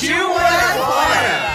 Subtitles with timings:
[0.00, 1.50] Partiu morar fora!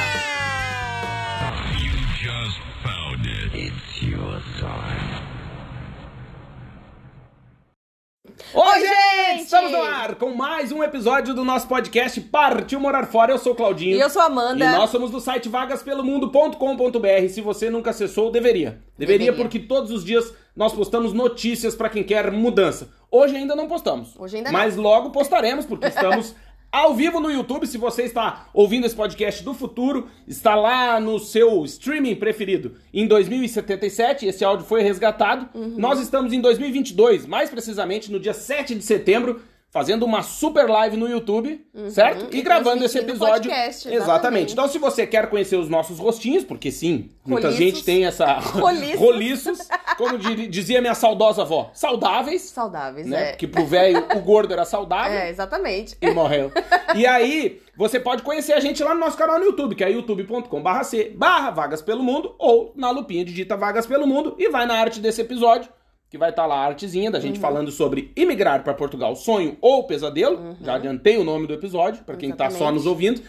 [8.53, 9.43] Oi, gente!
[9.45, 13.31] Estamos no ar com mais um episódio do nosso podcast Partiu Morar Fora.
[13.31, 13.97] Eu sou o Claudinho.
[13.97, 14.63] E eu sou a Amanda.
[14.63, 17.27] E nós somos do site vagaspelomundo.com.br.
[17.29, 18.79] Se você nunca acessou, deveria.
[18.95, 19.31] deveria.
[19.31, 19.33] Deveria.
[19.33, 22.89] porque todos os dias nós postamos notícias para quem quer mudança.
[23.09, 24.15] Hoje ainda não postamos.
[24.19, 24.59] Hoje ainda não.
[24.59, 26.35] Mas logo postaremos, porque estamos
[26.75, 27.65] ao vivo no YouTube.
[27.65, 33.07] Se você está ouvindo esse podcast do futuro, está lá no seu streaming preferido em
[33.07, 34.25] 2077.
[34.25, 35.47] Esse áudio foi resgatado.
[35.57, 35.75] Uhum.
[35.77, 39.41] Nós estamos em 2022, mais precisamente no dia 7 de setembro.
[39.75, 41.59] Fazendo uma super live no YouTube,
[41.89, 42.21] certo?
[42.21, 42.29] E, Uhum.
[42.31, 43.51] E gravando esse episódio.
[43.51, 44.01] podcast, exatamente.
[44.03, 44.53] exatamente.
[44.53, 47.65] Então, se você quer conhecer os nossos rostinhos, porque sim, muita Roliços.
[47.73, 48.35] gente tem essa.
[48.55, 48.99] Roliços.
[49.01, 49.59] Roliços.
[49.97, 52.43] Como di- dizia minha saudosa avó, saudáveis.
[52.43, 53.21] Saudáveis, Né?
[53.21, 53.29] é.
[53.31, 55.97] Porque pro velho o gordo era saudável É, exatamente.
[56.01, 56.53] e morreu.
[56.95, 59.91] E aí, você pode conhecer a gente lá no nosso canal no YouTube, que é
[59.91, 64.65] youtube.com.br c barra Vagas Pelo Mundo, ou na lupinha digita Vagas Pelo Mundo e vai
[64.65, 65.69] na arte desse episódio,
[66.15, 67.23] que vai estar lá a artezinha da Uhum.
[67.23, 70.55] gente falando sobre imigrar para Portugal, sonho ou pesadelo.
[70.61, 72.71] Já adiantei o nome do episódio, para quem tá só Uhum.
[72.71, 73.21] Nos ouvindo.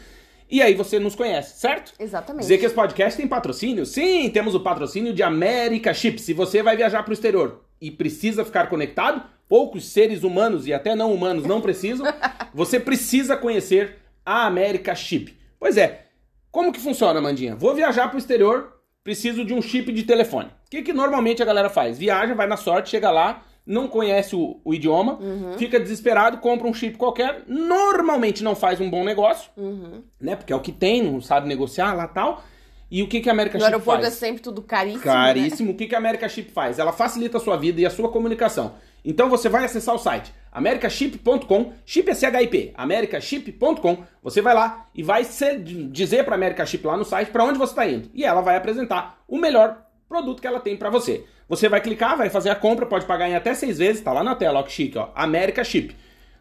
[0.48, 1.92] E aí você nos conhece, certo?
[1.98, 2.42] Exatamente.
[2.42, 3.84] Dizer que esse podcast tem patrocínio?
[3.84, 6.20] Sim, temos o patrocínio de América Chip.
[6.20, 10.72] Se você vai viajar para o exterior e precisa ficar conectado, poucos seres humanos e
[10.72, 12.06] até não humanos não precisam,
[12.54, 15.36] você precisa conhecer a América Chip.
[15.58, 16.04] Pois é,
[16.52, 17.56] como que funciona, Mandinha?
[17.56, 18.75] Vou viajar para o exterior,
[19.06, 20.48] preciso de um chip de telefone.
[20.48, 21.96] O que, que normalmente a galera faz?
[21.96, 25.16] Viaja, vai na sorte, chega lá, não conhece o, o idioma,
[25.56, 30.02] fica desesperado, compra um chip qualquer, normalmente não faz um bom negócio, Uhum.
[30.20, 30.34] né?
[30.34, 32.42] Porque é o que tem, não sabe negociar lá tal.
[32.90, 34.14] E o que, que a América No Chip aeroporto faz?
[34.14, 34.98] é sempre tudo caríssimo.
[35.04, 35.12] Né?
[35.12, 35.70] Caríssimo.
[35.72, 36.80] O que, que a América Chip faz?
[36.80, 38.74] Ela facilita a sua vida e a sua comunicação.
[39.04, 44.04] Então você vai acessar o site americaship.com, chip é CHIP, americaship.com.
[44.22, 47.44] Você vai lá e vai ser- dizer para a America Chip lá no site para
[47.44, 48.10] onde você está indo.
[48.14, 51.24] E ela vai apresentar o melhor produto que ela tem para você.
[51.48, 54.24] Você vai clicar, vai fazer a compra, pode pagar em até seis vezes, tá lá
[54.24, 55.94] na tela, ó que chique, ó, América Chip.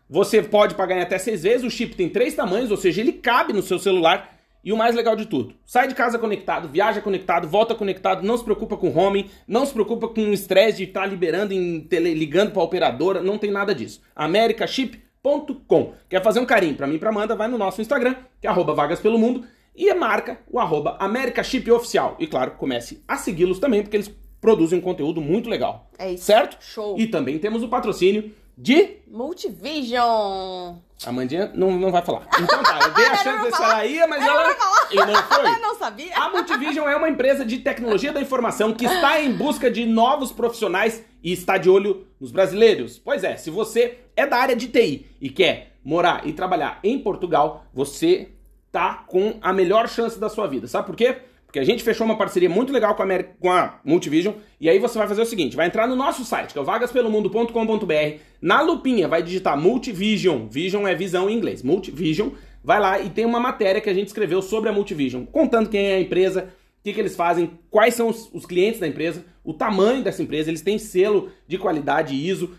[0.10, 3.12] Você pode pagar em até seis vezes, o chip tem três tamanhos, ou seja, ele
[3.14, 4.35] cabe no seu celular.
[4.66, 8.36] E o mais legal de tudo, sai de casa conectado, viaja conectado, volta conectado, não
[8.36, 12.16] se preocupa com roaming, não se preocupa com o estresse de estar liberando, em tele,
[12.16, 14.02] ligando para operadora, não tem nada disso.
[14.16, 15.94] americaship.com.
[16.10, 18.50] Quer fazer um carinho para mim e pra Amanda, vai no nosso Instagram, que é
[18.50, 19.46] arroba vagas pelo mundo,
[19.76, 22.16] e marca o arroba Americaship Oficial.
[22.18, 24.12] E claro, comece a segui-los também, porque eles
[24.42, 25.92] produzem um conteúdo muito legal.
[26.00, 26.24] É isso.
[26.24, 26.58] Certo?
[26.60, 26.96] Show.
[26.98, 30.76] E também temos o patrocínio de Multivision.
[31.06, 32.28] a Mandinha não, não vai falar.
[32.40, 34.56] Então tá, eu dei a chance de ela ia, mas ela.
[34.92, 35.46] E não foi.
[35.56, 36.18] Eu não sabia.
[36.18, 40.32] A Multivision é uma empresa de tecnologia da informação que está em busca de novos
[40.32, 42.98] profissionais e está de olho nos brasileiros.
[42.98, 46.98] Pois é, se você é da área de TI e quer morar e trabalhar em
[47.00, 48.30] Portugal, você
[48.72, 50.68] tá com a melhor chance da sua vida.
[50.68, 51.18] Sabe por quê?
[51.56, 54.78] Porque a gente fechou uma parceria muito legal com a, com a Multivision e aí
[54.78, 58.62] você vai fazer o seguinte, vai entrar no nosso site, que é o vagaspelomundo.com.br, na
[58.62, 63.40] lupinha vai digitar Multivision, Vision é visão em inglês, Multivision, vai lá e tem uma
[63.40, 66.50] matéria que a gente escreveu sobre a Multivision, contando quem é a empresa,
[66.82, 70.22] o que, que eles fazem, quais são os, os clientes da empresa, o tamanho dessa
[70.22, 72.50] empresa, eles têm selo de qualidade ISO.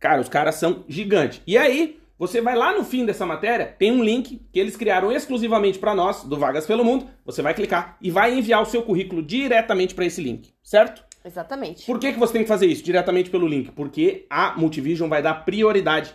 [0.00, 1.42] Cara, os caras são gigantes.
[1.46, 5.12] E aí, você vai lá no fim dessa matéria, tem um link que eles criaram
[5.12, 7.08] exclusivamente para nós, do Vagas pelo Mundo.
[7.26, 11.04] Você vai clicar e vai enviar o seu currículo diretamente para esse link, certo?
[11.22, 11.84] Exatamente.
[11.84, 13.70] Por que, que você tem que fazer isso diretamente pelo link?
[13.72, 16.14] Porque a Multivision vai dar prioridade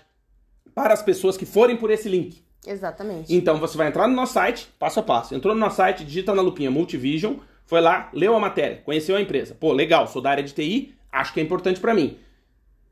[0.73, 2.43] para as pessoas que forem por esse link.
[2.65, 3.33] Exatamente.
[3.33, 5.35] Então você vai entrar no nosso site, passo a passo.
[5.35, 9.21] Entrou no nosso site, digita na lupinha Multivision, foi lá, leu a matéria, conheceu a
[9.21, 9.55] empresa.
[9.59, 12.17] Pô, legal, sou da área de TI, acho que é importante para mim.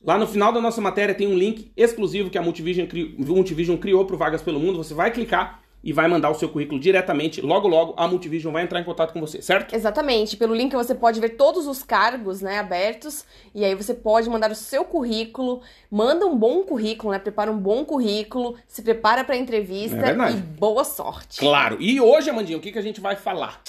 [0.03, 3.15] Lá no final da nossa matéria tem um link exclusivo que a Multivision, cri...
[3.17, 4.77] Multivision criou para Vagas pelo Mundo.
[4.77, 7.41] Você vai clicar e vai mandar o seu currículo diretamente.
[7.41, 9.73] Logo, logo, a Multivision vai entrar em contato com você, certo?
[9.73, 10.35] Exatamente.
[10.37, 13.25] Pelo link você pode ver todos os cargos, né, abertos,
[13.55, 17.57] e aí você pode mandar o seu currículo, manda um bom currículo, né, prepara um
[17.57, 21.39] bom currículo, se prepara para entrevista É e boa sorte.
[21.39, 21.77] Claro.
[21.79, 23.61] E hoje, Amandinha, o que, que a gente vai falar?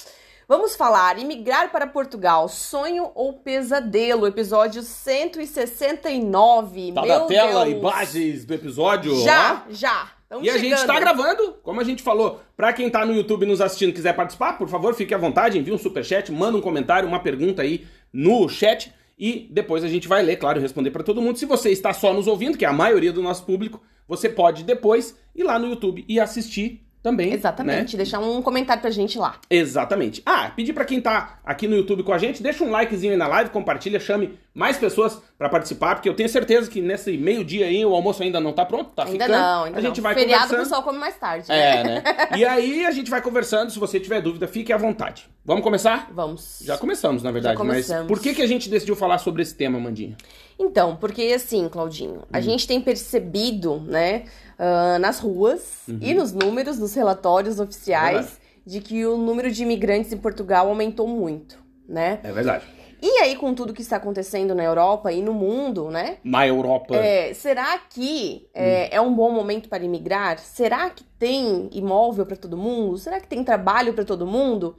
[0.51, 4.27] Vamos falar imigrar para Portugal, sonho ou pesadelo?
[4.27, 6.91] Episódio 169.
[6.91, 7.77] Tá Meu na tela, Deus.
[7.77, 9.15] imagens do episódio.
[9.23, 9.71] Já, ó.
[9.71, 10.11] já.
[10.27, 10.87] Tamo E a gente chegando.
[10.87, 12.41] tá gravando, como a gente falou.
[12.57, 15.57] Pra quem tá no YouTube nos assistindo e quiser participar, por favor, fique à vontade,
[15.57, 18.93] envie um superchat, manda um comentário, uma pergunta aí no chat.
[19.17, 21.39] E depois a gente vai ler, claro, responder pra todo mundo.
[21.39, 24.65] Se você está só nos ouvindo, que é a maioria do nosso público, você pode
[24.65, 27.29] depois ir lá no YouTube e assistir também.
[27.29, 27.35] né?
[27.35, 29.35] Exatamente, deixar um comentário pra gente lá.
[29.49, 30.21] Exatamente.
[30.25, 33.17] Ah, pedir pra quem tá aqui no YouTube com a gente, deixa um likezinho aí
[33.17, 37.65] na live, compartilha, chame mais pessoas pra participar, porque eu tenho certeza que nesse meio-dia
[37.67, 39.31] aí o almoço ainda não tá pronto, tá ainda ficando.
[39.41, 40.03] não, ainda a gente não.
[40.03, 40.63] vai Feriado o conversando.
[40.65, 41.47] pessoal come mais tarde.
[41.47, 41.75] né?
[41.79, 42.03] É, né?
[42.37, 45.29] E aí a gente vai conversando, se você tiver dúvida, fique à vontade.
[45.45, 46.09] Vamos começar?
[46.13, 46.59] Vamos.
[46.63, 48.07] Já começamos, na verdade, Já mas começamos.
[48.07, 50.17] por que, que a gente decidiu falar sobre esse tema, Mandinha?
[50.59, 52.41] Então, porque assim, Claudinho, a Hum.
[52.41, 54.25] gente tem percebido, né,
[54.59, 55.97] ah, nas ruas Uhum.
[56.01, 61.07] e nos números, nos relatórios oficiais, de que o número de imigrantes em Portugal aumentou
[61.07, 61.57] muito,
[61.89, 62.19] né?
[62.23, 62.65] É verdade.
[63.01, 66.17] E aí, com tudo que está acontecendo na Europa e no mundo, né?
[66.23, 66.95] Na Europa.
[66.95, 70.37] é, será que é, é um bom momento para imigrar?
[70.37, 72.97] Será que tem imóvel para todo mundo?
[72.99, 74.75] Será que tem trabalho para todo mundo?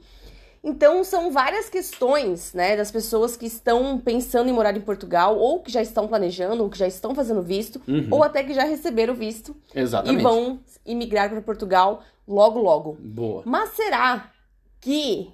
[0.63, 5.59] Então, são várias questões, né, das pessoas que estão pensando em morar em Portugal, ou
[5.59, 8.07] que já estão planejando, ou que já estão fazendo visto, Uhum.
[8.09, 10.21] ou até que já receberam visto Exatamente.
[10.21, 12.95] e vão imigrar para Portugal logo, logo.
[13.01, 13.43] Boa.
[13.45, 14.31] Mas será
[14.79, 15.29] que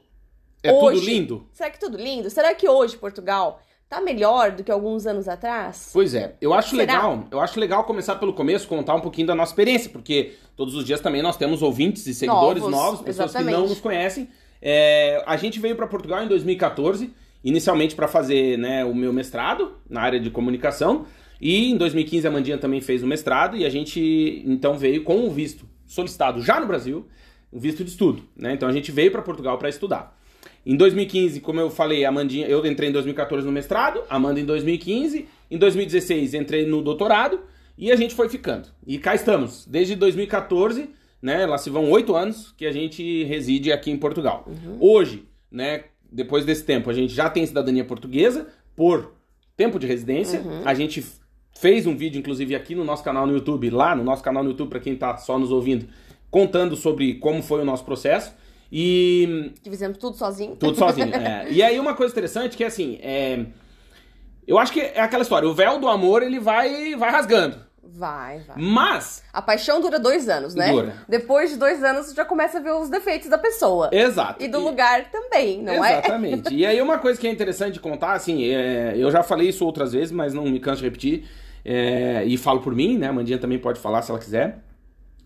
[0.63, 1.47] É Hoje- tudo lindo?
[1.53, 2.29] Será que tudo lindo?
[2.29, 5.89] Será que hoje Portugal tá melhor do que alguns anos atrás?
[5.93, 6.93] Pois é, eu acho Será?
[6.93, 10.75] legal, eu acho legal começar pelo começo, contar um pouquinho da nossa experiência, porque todos
[10.75, 13.69] os dias também nós temos ouvintes e seguidores Novos, novos, pessoas que não exatamente.
[13.69, 14.29] nos conhecem.
[14.61, 17.11] É, a gente veio para Portugal em 2014,
[17.43, 21.05] inicialmente para fazer né, o meu mestrado na área de comunicação,
[21.41, 25.25] e em 2015 a Mandinha também fez o mestrado, e a gente então veio com
[25.25, 27.07] o visto solicitado já no Brasil,
[27.51, 28.21] um visto de estudo.
[28.35, 28.53] Né?
[28.53, 30.18] Então a gente veio para Portugal para estudar.
[30.65, 35.27] Em 2015, como eu falei, Amandinha, eu entrei em 2014 no mestrado, Amanda em 2015,
[35.49, 37.39] em 2016 entrei no doutorado
[37.77, 38.67] e a gente foi ficando.
[38.85, 40.89] E cá estamos, desde 2014,
[41.21, 44.45] né, lá se vão oito anos que a gente reside aqui em Portugal.
[44.79, 49.13] Hoje, né, depois desse tempo, a gente já tem cidadania portuguesa por
[49.55, 50.41] tempo de residência.
[50.65, 51.03] A gente
[51.57, 54.51] fez um vídeo, inclusive, aqui no nosso canal no YouTube, lá no nosso canal no
[54.51, 55.87] YouTube, para quem tá só nos ouvindo,
[56.29, 58.33] contando sobre como foi o nosso processo.
[58.71, 60.55] E Que fizemos tudo sozinho?
[60.55, 61.13] tudo sozinho.
[61.13, 61.47] é.
[61.51, 63.45] E aí uma coisa interessante que assim, é...
[64.47, 67.67] eu acho que é aquela história, o véu do amor ele vai vai rasgando.
[67.91, 68.55] Vai, vai.
[68.57, 70.71] Mas, A paixão dura dois anos, né?
[70.71, 70.93] Dura.
[71.07, 73.89] Depois de dois anos, você já começa a ver os defeitos da pessoa.
[73.91, 74.43] exato.
[74.43, 75.93] E do lugar também, não é?
[75.93, 76.53] Exatamente.
[76.53, 79.65] E aí uma coisa que é interessante de contar, assim, é, eu já falei isso
[79.65, 81.25] outras vezes, mas não me canso de repetir.
[81.65, 83.07] é, e falo por mim, né?
[83.07, 84.59] A Mandinha também pode falar se ela quiser.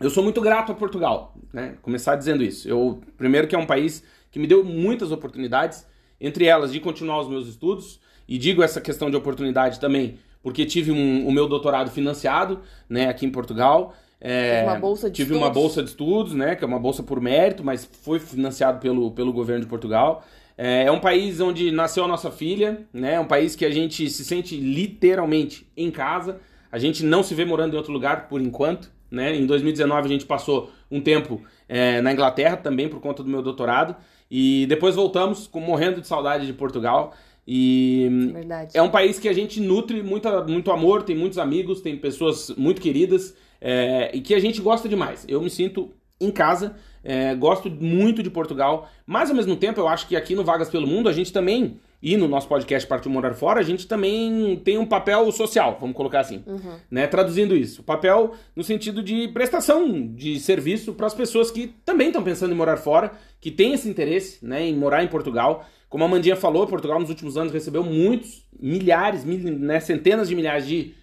[0.03, 1.75] Eu sou muito grato a Portugal, né?
[1.81, 2.67] Começar dizendo isso.
[2.67, 5.85] Eu, primeiro que é um país que me deu muitas oportunidades,
[6.19, 10.65] entre elas de continuar os meus estudos, e digo essa questão de oportunidade também, porque
[10.65, 12.59] tive um- o meu doutorado financiado,
[12.89, 13.94] né, aqui em Portugal.
[14.19, 15.61] É, Tive uma bolsa de tive uma estudos.
[15.61, 19.33] bolsa de estudos, né, que é uma bolsa por mérito, mas foi financiado pelo, pelo
[19.33, 20.23] governo de Portugal.
[20.57, 23.71] É, é um país onde nasceu a nossa filha, né, é um país que a
[23.71, 26.39] gente se sente literalmente em casa.
[26.71, 29.36] A gente não se vê morando em outro lugar por enquanto, né?
[29.36, 33.42] Em 2019 a gente passou um tempo é, na Inglaterra também por conta do meu
[33.42, 33.95] doutorado
[34.30, 37.13] e depois voltamos com morrendo de saudade de Portugal
[37.48, 38.71] e Verdade.
[38.75, 42.50] é um país que a gente nutre muita, muito amor, tem muitos amigos, tem pessoas
[42.57, 45.25] muito queridas é, e que a gente gosta demais.
[45.27, 49.88] Eu me sinto em casa, é, gosto muito de Portugal, mas ao mesmo tempo eu
[49.88, 53.10] acho que aqui no Vagas pelo Mundo a gente também, e no nosso podcast Partiu
[53.10, 56.43] Morar Fora, a gente também tem um papel social, vamos colocar assim,
[56.91, 57.07] né?
[57.07, 62.07] Traduzindo isso, o papel no sentido de prestação de serviço para as pessoas que também
[62.07, 65.65] estão pensando em morar fora, que têm esse interesse, né, em morar em Portugal.
[65.88, 70.36] Como a Mandinha falou, Portugal nos últimos anos recebeu muitos, milhares, mil, né, centenas de
[70.36, 70.95] milhares de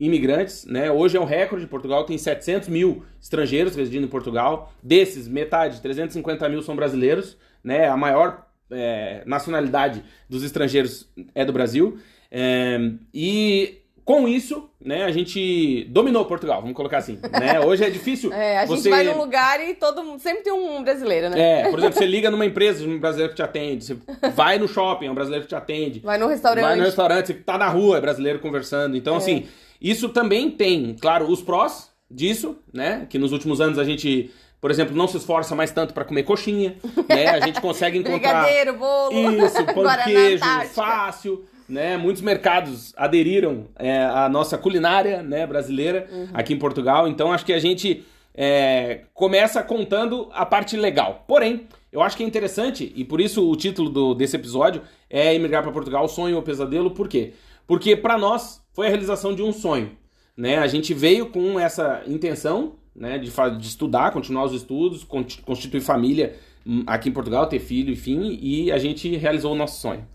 [0.00, 0.90] imigrantes, né?
[0.90, 4.72] Hoje é um recorde, Portugal tem 700 mil estrangeiros residindo em Portugal.
[4.82, 7.88] Desses, metade, 350 mil são brasileiros, né?
[7.88, 11.98] A maior é, nacionalidade dos estrangeiros é do Brasil.
[12.30, 12.78] É,
[13.12, 17.18] e com isso, né, a gente dominou Portugal, vamos colocar assim.
[17.40, 17.58] Né?
[17.66, 18.88] Hoje é difícil É, a gente você...
[18.88, 20.20] vai num lugar e todo mundo.
[20.20, 21.62] Sempre tem um brasileiro, né?
[21.62, 23.84] É, por exemplo, você liga numa empresa, um brasileiro que te atende.
[23.84, 23.96] Você
[24.32, 25.98] vai no shopping, é um brasileiro que te atende.
[26.00, 26.62] Vai num restaurante.
[26.62, 28.96] Vai no restaurante, você tá na rua, é brasileiro conversando.
[28.96, 29.48] Então, assim,
[29.80, 33.06] isso também tem, claro, os prós disso, né?
[33.10, 36.22] Que nos últimos anos a gente, por exemplo, não se esforça mais tanto para comer
[36.24, 36.76] coxinha,
[37.08, 37.28] né?
[37.30, 39.12] A gente consegue encontrar Brigadeiro, bolo.
[39.44, 40.44] isso, pão de queijo,
[40.74, 41.96] fácil, né?
[41.96, 46.28] Muitos mercados aderiram é, à nossa culinária, né, brasileira Uhum.
[46.34, 47.06] aqui em Portugal.
[47.08, 51.24] Então, acho que a gente é, começa contando a parte legal.
[51.26, 55.34] Porém, eu acho que é interessante, e por isso o título do, desse episódio é
[55.34, 57.32] Emigrar para Portugal, Sonho ou Pesadelo, por quê?
[57.66, 59.92] Porque para nós foi a realização de um sonho.
[60.36, 60.58] Né?
[60.58, 66.36] A gente veio com essa intenção né, de, de estudar, continuar os estudos, constituir família
[66.66, 70.06] hum, aqui em Portugal, ter filho, enfim, e a gente realizou o nosso sonho.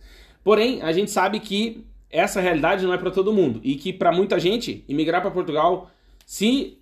[0.43, 4.11] Porém, a gente sabe que essa realidade não é para todo mundo e que para
[4.11, 5.89] muita gente imigrar para Portugal
[6.25, 6.77] se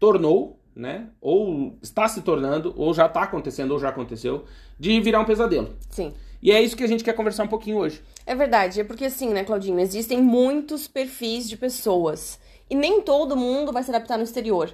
[0.00, 1.08] tornou né?
[1.20, 4.44] Ou está se tornando, ou já está acontecendo, ou já aconteceu,
[4.78, 5.76] de virar um pesadelo.
[5.90, 6.12] Sim.
[6.42, 8.02] E é isso que a gente quer conversar um pouquinho hoje.
[8.26, 12.40] É verdade, é porque assim, né, Claudinho, existem muitos perfis de pessoas.
[12.68, 14.72] E nem todo mundo vai se adaptar no exterior.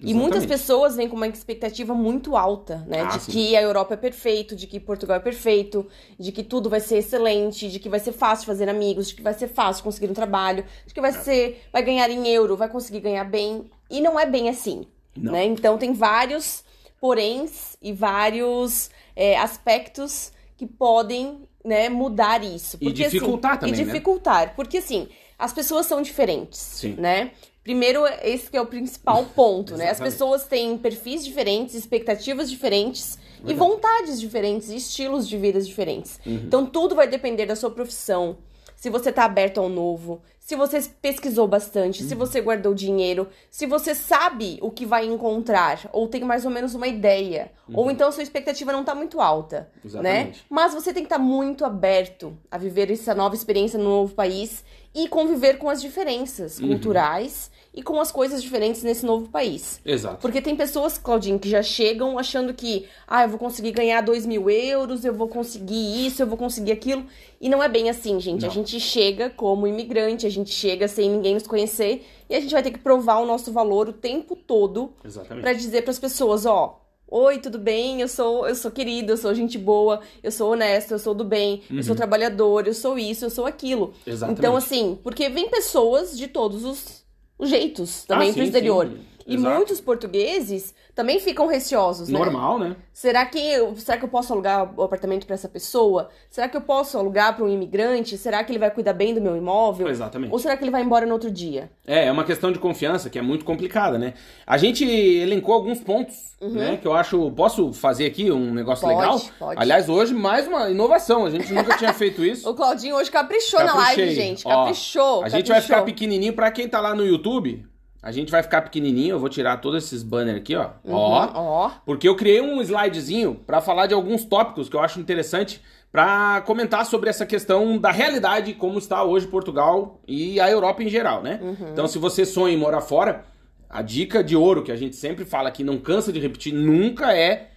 [0.00, 3.00] E muitas pessoas vêm com uma expectativa muito alta, né?
[3.00, 3.32] Ah, de sim.
[3.32, 5.86] que a Europa é perfeito, de que Portugal é perfeito,
[6.18, 9.22] de que tudo vai ser excelente, de que vai ser fácil fazer amigos, de que
[9.22, 12.68] vai ser fácil conseguir um trabalho, de que vai ser, vai ganhar em euro, vai
[12.68, 13.70] conseguir ganhar bem.
[13.90, 14.86] E não é bem assim.
[15.16, 15.44] Né?
[15.46, 16.62] Então tem vários
[17.00, 22.78] poréns e vários é, aspectos que podem né, mudar isso.
[22.78, 23.84] Porque, e assim, dificultar assim, também, E né?
[23.84, 24.46] dificultar.
[24.46, 24.52] Né?
[24.54, 26.94] Porque assim, as pessoas são diferentes, Sim.
[26.98, 27.30] né?
[27.68, 29.90] Primeiro, esse é o principal ponto, né?
[29.90, 33.52] As pessoas têm perfis diferentes, expectativas diferentes Verdade.
[33.52, 36.18] e vontades diferentes, e estilos de vida diferentes.
[36.24, 36.44] Uhum.
[36.46, 38.38] Então, tudo vai depender da sua profissão,
[38.74, 42.08] se você tá aberto ao novo, se você pesquisou bastante, uhum.
[42.08, 46.50] se você guardou dinheiro, se você sabe o que vai encontrar, ou tem mais ou
[46.50, 47.80] menos uma ideia, uhum.
[47.80, 49.80] ou então a sua expectativa não tá muito alta, né?
[49.84, 50.38] Exatamente.
[50.38, 50.44] né?
[50.48, 54.14] Mas você tem que estar tá muito aberto a viver essa nova experiência no novo
[54.14, 56.68] país e conviver com as diferenças uhum.
[56.68, 59.80] culturais e com as coisas diferentes nesse novo país.
[59.86, 60.16] Exato.
[60.20, 64.26] Porque tem pessoas, Claudinho, que já chegam achando que, ah, eu vou conseguir ganhar dois
[64.26, 67.06] mil euros, eu vou conseguir isso, eu vou conseguir aquilo.
[67.40, 68.42] E não é bem assim, gente.
[68.42, 68.48] Não.
[68.48, 72.50] A gente chega como imigrante, a gente chega sem ninguém nos conhecer e a gente
[72.50, 74.92] vai ter que provar o nosso valor o tempo todo
[75.40, 76.80] para dizer para as pessoas, ó,
[77.10, 78.02] Oi, tudo bem?
[78.02, 81.24] Eu sou, eu sou querido, eu sou gente boa, eu sou honesto, eu sou do
[81.24, 81.78] bem, uhum.
[81.78, 81.96] eu sou uhum.
[81.96, 83.94] trabalhador, eu sou isso, eu sou aquilo.
[84.06, 84.38] Exatamente.
[84.38, 87.02] Então, assim, porque vem pessoas de todos os,
[87.38, 88.86] os jeitos também ah, pro exterior.
[88.86, 88.98] Sim.
[89.28, 89.54] E Exato.
[89.54, 92.18] muitos portugueses também ficam receosos, né?
[92.18, 92.76] Normal, né?
[92.94, 96.08] Será que, eu, será que eu posso alugar o apartamento para essa pessoa?
[96.30, 98.16] Será que eu posso alugar para um imigrante?
[98.16, 99.86] Será que ele vai cuidar bem do meu imóvel?
[99.86, 100.32] Exatamente.
[100.32, 101.70] Ou será que ele vai embora no outro dia?
[101.86, 104.14] É, é uma questão de confiança que é muito complicada, né?
[104.46, 106.52] A gente elencou alguns pontos, uhum.
[106.52, 106.78] né?
[106.78, 107.30] Que eu acho.
[107.32, 109.20] Posso fazer aqui um negócio pode, legal?
[109.38, 109.60] Pode.
[109.60, 111.26] Aliás, hoje mais uma inovação.
[111.26, 112.48] A gente nunca tinha feito isso.
[112.48, 113.80] o Claudinho hoje caprichou Caprichei.
[113.80, 114.44] na live, gente.
[114.44, 115.02] Caprichou.
[115.02, 115.38] Ó, a caprichou.
[115.38, 117.66] gente vai ficar pequenininho para quem tá lá no YouTube.
[118.02, 120.70] A gente vai ficar pequenininho, eu vou tirar todos esses banners aqui, ó.
[120.84, 121.70] Uhum, ó, ó.
[121.84, 126.42] Porque eu criei um slidezinho para falar de alguns tópicos que eu acho interessante para
[126.42, 131.22] comentar sobre essa questão da realidade como está hoje Portugal e a Europa em geral,
[131.22, 131.40] né?
[131.42, 131.70] Uhum.
[131.72, 133.24] Então, se você sonha em morar fora,
[133.68, 137.12] a dica de ouro que a gente sempre fala que não cansa de repetir nunca
[137.16, 137.50] é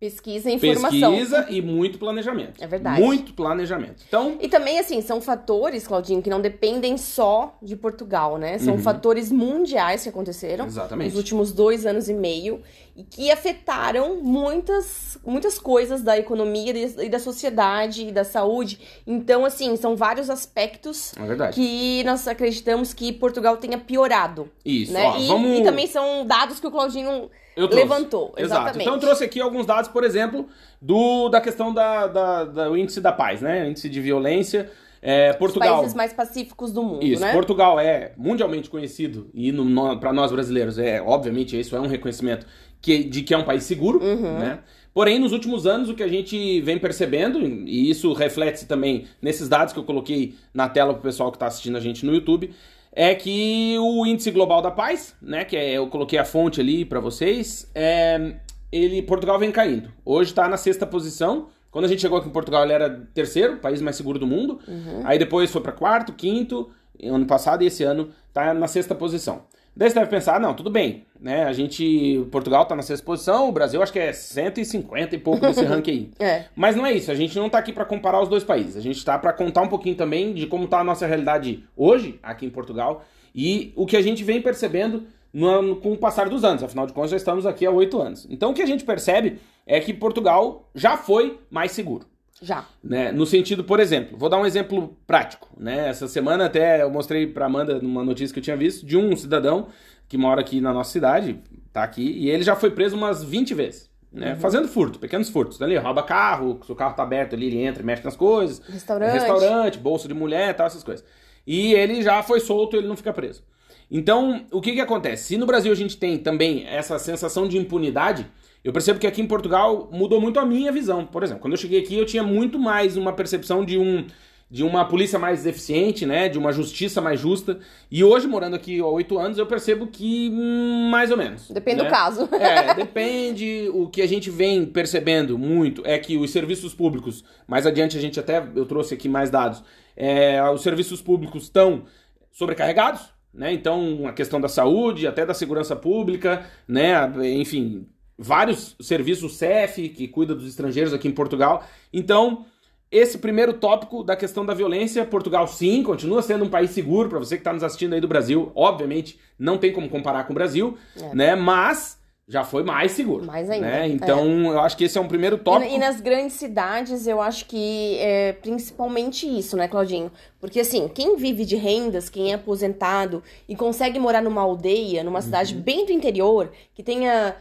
[0.00, 1.10] Pesquisa e informação.
[1.12, 2.62] Pesquisa e muito planejamento.
[2.62, 3.02] É verdade.
[3.02, 4.04] Muito planejamento.
[4.06, 4.36] Então...
[4.40, 8.58] E também, assim, são fatores, Claudinho, que não dependem só de Portugal, né?
[8.58, 8.80] São uhum.
[8.80, 11.08] fatores mundiais que aconteceram Exatamente.
[11.08, 12.62] nos últimos dois anos e meio
[12.98, 18.80] e que afetaram muitas, muitas coisas da economia e da sociedade e da saúde.
[19.06, 24.50] Então, assim, são vários aspectos é que nós acreditamos que Portugal tenha piorado.
[24.64, 24.92] Isso.
[24.92, 25.04] Né?
[25.04, 25.60] Ó, e, vamos...
[25.60, 28.34] e também são dados que o Claudinho levantou.
[28.36, 28.42] Exatamente.
[28.42, 28.80] Exato.
[28.80, 30.48] Então eu trouxe aqui alguns dados, por exemplo,
[30.82, 33.68] do, da questão da, da, da, do índice da paz, né?
[33.68, 34.72] Índice de violência.
[35.00, 35.74] É, Portugal.
[35.74, 37.32] Os países mais pacíficos do mundo, isso, né?
[37.32, 39.54] Portugal é mundialmente conhecido e
[40.00, 42.44] para nós brasileiros é, obviamente, isso é um reconhecimento
[42.80, 44.38] que, de que é um país seguro, uhum.
[44.38, 44.60] né?
[44.92, 49.48] Porém, nos últimos anos, o que a gente vem percebendo, e isso reflete-se também nesses
[49.48, 52.12] dados que eu coloquei na tela para o pessoal que está assistindo a gente no
[52.12, 52.52] YouTube,
[52.92, 56.84] é que o índice global da paz, né, que é, eu coloquei a fonte ali
[56.84, 58.34] para vocês, é,
[58.72, 59.88] ele Portugal vem caindo.
[60.04, 61.48] Hoje está na sexta posição.
[61.70, 64.58] Quando a gente chegou aqui em Portugal, ele era terceiro, país mais seguro do mundo.
[64.66, 65.02] Uhum.
[65.04, 66.70] Aí depois foi para quarto, quinto,
[67.02, 69.42] ano passado e esse ano está na sexta posição.
[69.78, 71.44] Daí você deve pensar, não, tudo bem, né?
[71.44, 75.46] A gente, Portugal tá na sexta posição, o Brasil acho que é 150 e pouco
[75.46, 76.10] nesse ranking aí.
[76.18, 76.44] É.
[76.56, 78.76] Mas não é isso, a gente não tá aqui para comparar os dois países.
[78.76, 82.18] A gente tá para contar um pouquinho também de como tá a nossa realidade hoje
[82.24, 86.42] aqui em Portugal e o que a gente vem percebendo no, com o passar dos
[86.42, 86.64] anos.
[86.64, 88.26] Afinal de contas, já estamos aqui há oito anos.
[88.28, 92.04] Então o que a gente percebe é que Portugal já foi mais seguro.
[92.40, 92.66] Já.
[92.82, 93.10] Né?
[93.12, 95.48] No sentido, por exemplo, vou dar um exemplo prático.
[95.56, 95.88] Né?
[95.88, 99.16] Essa semana até eu mostrei para Amanda numa notícia que eu tinha visto de um
[99.16, 99.68] cidadão
[100.08, 101.38] que mora aqui na nossa cidade,
[101.72, 103.90] tá aqui, e ele já foi preso umas 20 vezes.
[104.10, 104.32] Né?
[104.32, 104.40] Uhum.
[104.40, 105.58] Fazendo furto, pequenos furtos.
[105.58, 105.66] Né?
[105.66, 108.60] Ele rouba carro, se o carro tá aberto ali, ele entra, mexe nas coisas.
[108.66, 109.12] Restaurante.
[109.12, 111.04] Restaurante, bolsa de mulher tal, essas coisas.
[111.46, 113.42] E ele já foi solto, ele não fica preso.
[113.90, 115.24] Então, o que que acontece?
[115.24, 118.26] Se no Brasil a gente tem também essa sensação de impunidade,
[118.68, 121.06] eu percebo que aqui em Portugal mudou muito a minha visão.
[121.06, 124.04] Por exemplo, quando eu cheguei aqui eu tinha muito mais uma percepção de um
[124.50, 127.60] de uma polícia mais eficiente, né, de uma justiça mais justa.
[127.90, 131.48] E hoje, morando aqui há oito anos, eu percebo que hum, mais ou menos.
[131.50, 131.88] Depende né?
[131.88, 132.28] do caso.
[132.38, 133.70] É, depende.
[133.72, 138.00] O que a gente vem percebendo muito é que os serviços públicos, mais adiante a
[138.00, 139.62] gente até, eu trouxe aqui mais dados,
[139.96, 141.84] é, os serviços públicos estão
[142.30, 143.00] sobrecarregados,
[143.32, 143.50] né?
[143.52, 146.94] Então, a questão da saúde, até da segurança pública, né?
[147.34, 147.86] Enfim,
[148.18, 151.62] vários serviços CEF, que cuida dos estrangeiros aqui em Portugal.
[151.92, 152.44] Então,
[152.90, 157.18] esse primeiro tópico da questão da violência, Portugal sim, continua sendo um país seguro para
[157.18, 158.50] você que está nos assistindo aí do Brasil.
[158.54, 161.14] Obviamente, não tem como comparar com o Brasil, É.
[161.14, 161.36] né?
[161.36, 161.96] Mas
[162.30, 163.24] já foi mais seguro.
[163.24, 163.84] Mais ainda, Né?
[163.84, 163.88] é.
[163.88, 165.70] Então, eu acho que esse é um primeiro tópico.
[165.70, 170.10] E, e nas grandes cidades, eu acho que é principalmente isso, né, Claudinho?
[170.40, 175.22] Porque, assim, quem vive de rendas, quem é aposentado e consegue morar numa aldeia, numa
[175.22, 175.60] cidade Uhum.
[175.62, 177.34] bem do interior, que tenha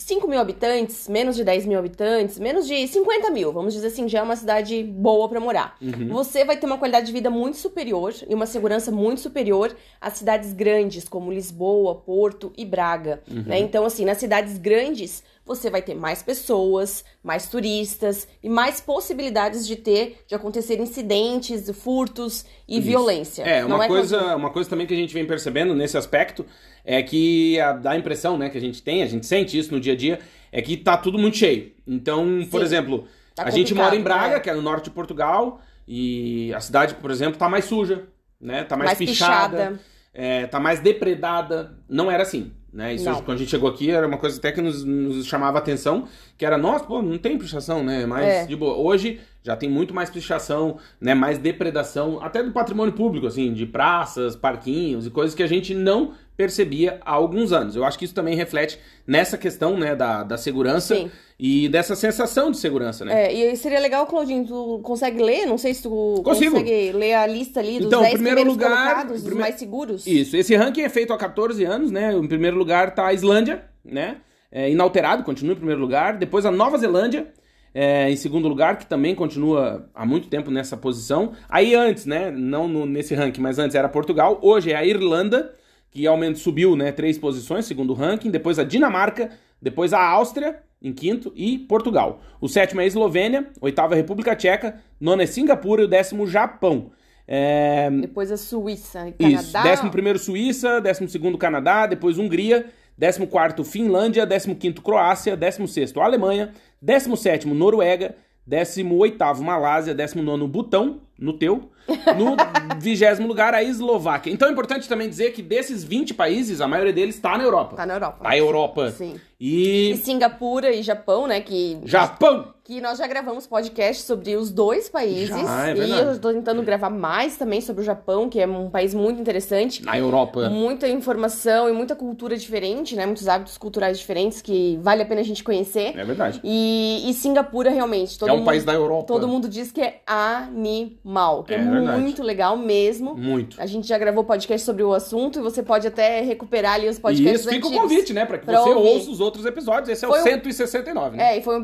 [0.00, 4.08] 5 mil habitantes, menos de 10 mil habitantes, menos de 50 mil, vamos dizer assim,
[4.08, 5.76] já é uma cidade boa pra morar.
[5.80, 6.08] Uhum.
[6.08, 10.14] Você vai ter uma qualidade de vida muito superior e uma segurança muito superior às
[10.14, 13.22] cidades grandes, como Lisboa, Porto e Braga.
[13.30, 13.42] Uhum.
[13.46, 13.58] né?
[13.58, 19.66] Então, assim, nas cidades grandes, você vai ter mais pessoas, mais turistas e mais possibilidades
[19.66, 22.86] de ter, de acontecer incidentes, furtos e Isso.
[22.86, 23.42] violência.
[23.42, 24.38] É, uma, coisa, Claudinho?
[24.38, 26.46] uma coisa também que a gente vem percebendo nesse aspecto
[26.84, 29.72] é que a, dá a impressão, né, que a gente tem, a gente sente isso
[29.72, 30.20] no dia a dia,
[30.52, 31.72] é que tá tudo muito cheio.
[31.86, 32.66] Então, por Sim.
[32.66, 34.40] exemplo, Tá a gente mora em Braga, né?
[34.40, 38.04] que é no norte de Portugal, e a cidade, por exemplo, tá mais suja,
[38.40, 38.64] né?
[38.64, 39.80] Tá mais, Mais pichada, pichada.
[40.12, 41.78] é, tá mais depredada.
[41.88, 42.52] Não era assim.
[42.72, 42.94] Né?
[42.94, 43.20] Isso Não.
[43.22, 46.06] quando a gente chegou aqui era uma coisa até que nos, nos chamava a atenção,
[46.38, 48.06] que era, nossa, pô, não tem pichação, né?
[48.06, 48.46] Mas É.
[48.46, 48.76] de boa.
[48.76, 51.12] Hoje já tem muito mais pichação, né?
[51.14, 55.74] Mais depredação, até do patrimônio público, assim, de praças, parquinhos e coisas que a gente
[55.74, 56.12] não
[56.44, 57.76] percebia há alguns anos.
[57.76, 61.10] Eu acho que isso também reflete nessa questão, né, da, da segurança Sim.
[61.38, 63.26] e dessa sensação de segurança, né?
[63.26, 65.44] É, e seria legal, Claudinho, tu consegue ler?
[65.44, 66.52] Não sei se tu Consigo.
[66.52, 69.54] consegue ler a lista ali dos Então, 10 primeiro primeiros lugar- colocados, dos prime- mais
[69.56, 70.06] seguros.
[70.06, 72.12] Isso, esse ranking é feito há 14 anos, né?
[72.14, 74.16] Em primeiro lugar tá a Islândia, né?
[74.50, 76.16] É, inalterado, continua em primeiro lugar.
[76.16, 77.26] Depois a Nova Zelândia,
[77.74, 81.32] é, em segundo lugar, que também continua há muito tempo nessa posição.
[81.48, 82.30] Aí antes, né?
[82.30, 84.38] Não no- nesse ranking, mas antes era Portugal.
[84.42, 85.52] Hoje é a Irlanda,
[85.90, 86.92] que aumenta, subiu, né?
[86.92, 88.30] Três posições, segundo o ranking.
[88.30, 92.20] Depois a Dinamarca, depois a Áustria, em quinto, e Portugal.
[92.40, 95.88] O sétimo é a Eslovênia, oitava é a República Tcheca, nona é Singapura e o
[95.88, 96.90] décimo Japão.
[97.32, 99.88] É, Depois a Suíça e isso, Canadá.
[99.88, 102.66] 11 Suíça, 12 Canadá, depois Hungria,
[102.98, 111.70] 14 Finlândia, 15 Croácia, 16 Alemanha, 17 Noruega, 18 Malásia, 19 Butão, no teu,
[112.16, 112.36] no
[112.80, 114.32] 20 lugar a Eslováquia.
[114.32, 117.76] Então é importante também dizer que desses 20 países, a maioria deles está na Europa.
[117.76, 118.24] Tá na Europa.
[118.24, 118.90] Tá Europa.
[118.90, 119.20] Sim.
[119.38, 121.40] E E Singapura e Japão, né?
[121.40, 122.54] Que Japão.
[122.70, 125.30] Que nós já gravamos podcast sobre os dois países.
[125.30, 128.70] Já, é e eu tô tentando gravar mais também sobre o Japão, que é um
[128.70, 129.84] país muito interessante.
[129.84, 130.48] Na Europa.
[130.48, 133.06] Muita informação e muita cultura diferente, né?
[133.06, 135.98] Muitos hábitos culturais diferentes que vale a pena a gente conhecer.
[135.98, 136.40] É verdade.
[136.44, 138.16] E, e Singapura, realmente.
[138.16, 139.04] Todo é um mundo, país da Europa.
[139.08, 143.16] Todo mundo diz que é animal, que é, É muito legal mesmo.
[143.16, 143.60] Muito.
[143.60, 146.98] A gente já gravou podcast sobre o assunto e você pode até recuperar ali os
[146.98, 147.88] E podcasts isso fica o antigos.
[147.90, 148.24] convite, né?
[148.24, 148.88] Pra que Pra você ouvir.
[148.90, 149.88] ouça os outros episódios.
[149.88, 151.34] Esse é Foi o um- 169, né?
[151.34, 151.56] É, e foi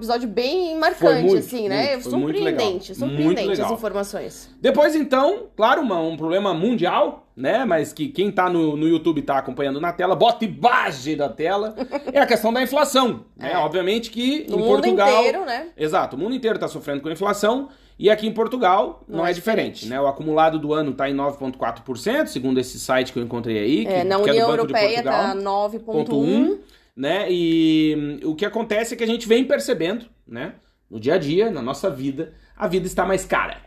[1.04, 1.92] marcante, muito, assim, né?
[1.96, 4.50] muito, surpreendente, surpreendente as informações.
[4.60, 7.64] Depois, então, claro, uma- um problema mundial, né?
[7.64, 11.74] Mas que quem tá no, no YouTube tá acompanhando na tela, bota embaixo da tela,
[12.12, 13.24] é a questão da inflação.
[13.36, 13.52] Né?
[13.52, 13.56] É.
[13.58, 15.18] Obviamente que No em mundo Portugal.
[15.20, 15.68] inteiro, né?
[15.76, 17.68] Exato, o mundo inteiro tá sofrendo com inflação.
[17.98, 19.88] E aqui em Portugal não, Não é, é diferente, diferente.
[19.88, 19.98] né?
[19.98, 23.86] O acumulado do ano tá em 9,4%, segundo esse site que eu encontrei aí.
[23.86, 26.04] É, que, na que é União de Europeia tá 9.1.
[26.06, 26.58] 9.1,
[26.94, 27.26] né?
[27.30, 30.52] E hum, o que acontece é que a gente vem percebendo, né?
[30.90, 33.60] No dia a dia, na nossa vida, a vida está mais cara.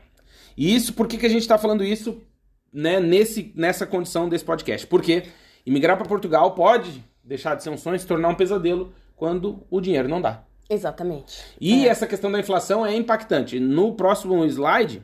[0.57, 2.21] E isso, por que, que a gente está falando isso,
[2.71, 2.99] né?
[2.99, 4.85] Nesse, nessa condição desse podcast?
[4.87, 5.23] Porque
[5.65, 9.63] imigrar para Portugal pode deixar de ser um sonho e se tornar um pesadelo quando
[9.69, 10.43] o dinheiro não dá.
[10.69, 11.37] Exatamente.
[11.59, 11.89] E É.
[11.89, 13.59] essa questão da inflação é impactante.
[13.59, 15.01] No próximo slide,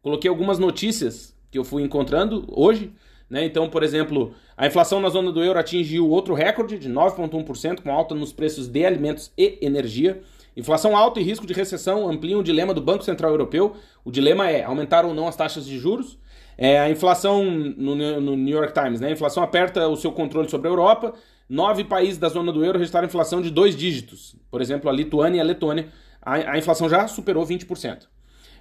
[0.00, 2.92] coloquei algumas notícias que eu fui encontrando hoje.
[3.28, 3.44] Né?
[3.44, 7.92] Então, por exemplo, a inflação na zona do euro atingiu outro recorde de 9,1%, com
[7.92, 10.20] alta nos preços de alimentos e energia.
[10.56, 13.76] Inflação alta e risco de recessão ampliam o dilema do Banco Central Europeu.
[14.04, 16.18] O dilema é aumentar ou não as taxas de juros.
[16.58, 19.08] É, a inflação, no, no New York Times, né?
[19.08, 21.14] a inflação aperta o seu controle sobre a Europa.
[21.48, 24.36] Nove países da zona do euro registraram inflação de dois dígitos.
[24.50, 25.88] Por exemplo, a Lituânia e a Letônia.
[26.20, 28.06] A, a inflação já superou 20%.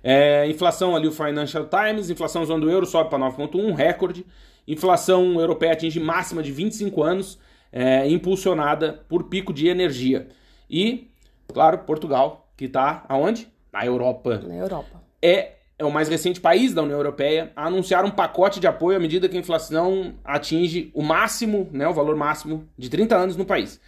[0.02, 4.26] É, inflação ali, o Financial Times, inflação na zona do euro sobe para 9,1, recorde.
[4.68, 7.40] Inflação europeia atinge máxima de 25 anos,
[7.72, 10.30] é, impulsionada por pico de energia.
[10.70, 11.09] E,
[11.54, 13.48] claro, Portugal, que está aonde?
[13.72, 14.42] Na Europa.
[14.48, 15.02] Na Europa.
[15.22, 18.98] É, é o mais recente país da União Europeia a anunciar um pacote de apoio
[18.98, 23.36] à medida que a inflação atinge o máximo, né, o valor máximo de 30 anos
[23.36, 23.80] no país.